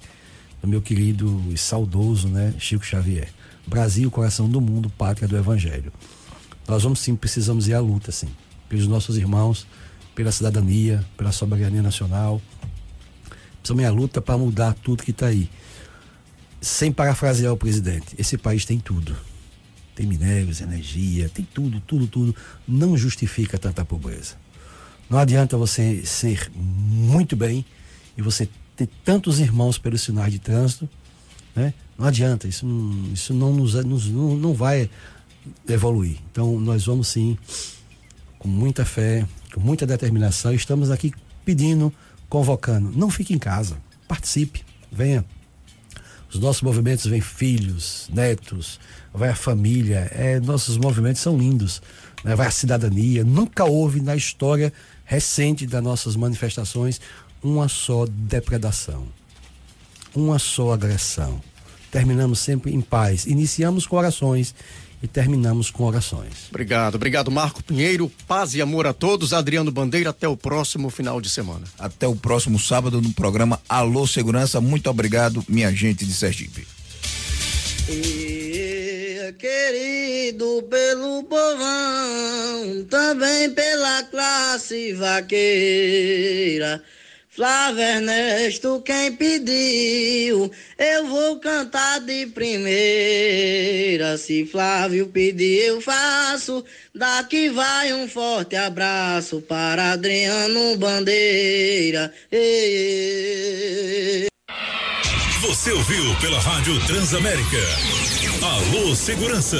[0.61, 3.27] do meu querido e saudoso, né, Chico Xavier.
[3.67, 5.91] Brasil, coração do mundo, pátria do Evangelho.
[6.65, 8.29] Nós vamos sim, precisamos ir à luta, sim,
[8.69, 9.67] pelos nossos irmãos,
[10.15, 12.41] pela cidadania, pela soberania nacional.
[13.59, 15.49] Precisamos ir à luta para mudar tudo que está aí.
[16.61, 19.13] Sem parafrasear o presidente, esse país tem tudo
[19.97, 22.35] tem minérios, energia, tem tudo, tudo, tudo.
[22.67, 24.35] Não justifica tanta pobreza.
[25.09, 27.65] Não adianta você ser muito bem
[28.15, 30.87] e você ter tantos irmãos pelos sinais de trânsito,
[31.55, 31.73] né?
[31.97, 34.87] Não adianta, isso não, isso não nos, não, não vai
[35.67, 36.17] evoluir.
[36.31, 37.35] Então nós vamos sim,
[38.37, 41.11] com muita fé, com muita determinação, estamos aqui
[41.43, 41.91] pedindo,
[42.29, 42.91] convocando.
[42.95, 43.77] Não fique em casa,
[44.07, 45.25] participe, venha.
[46.29, 48.79] Os nossos movimentos vêm filhos, netos,
[49.13, 50.09] vai a família.
[50.11, 51.81] É, nossos movimentos são lindos.
[52.23, 52.35] Né?
[52.35, 53.23] Vai a cidadania.
[53.23, 54.73] Nunca houve na história
[55.05, 56.99] recente das nossas manifestações
[57.41, 59.07] uma só depredação,
[60.13, 61.41] uma só agressão.
[61.91, 63.25] Terminamos sempre em paz.
[63.25, 64.53] Iniciamos com orações
[65.01, 66.47] e terminamos com orações.
[66.49, 68.11] Obrigado, obrigado Marco Pinheiro.
[68.27, 69.33] Paz e amor a todos.
[69.33, 71.65] Adriano Bandeira, até o próximo final de semana.
[71.77, 74.59] Até o próximo sábado no programa Alô Segurança.
[74.59, 76.67] Muito obrigado, minha gente de Sergipe.
[77.89, 86.83] E, querido pelo povão, também pela classe vaqueira
[87.37, 94.17] Flávio Ernesto, quem pediu, eu vou cantar de primeira.
[94.17, 96.65] Se Flávio pedir, eu faço.
[96.95, 102.11] Daqui vai um forte abraço para Adriano Bandeira.
[102.31, 104.25] Ei,
[105.41, 107.61] Você ouviu pela Rádio Transamérica.
[108.41, 109.59] Alô Segurança.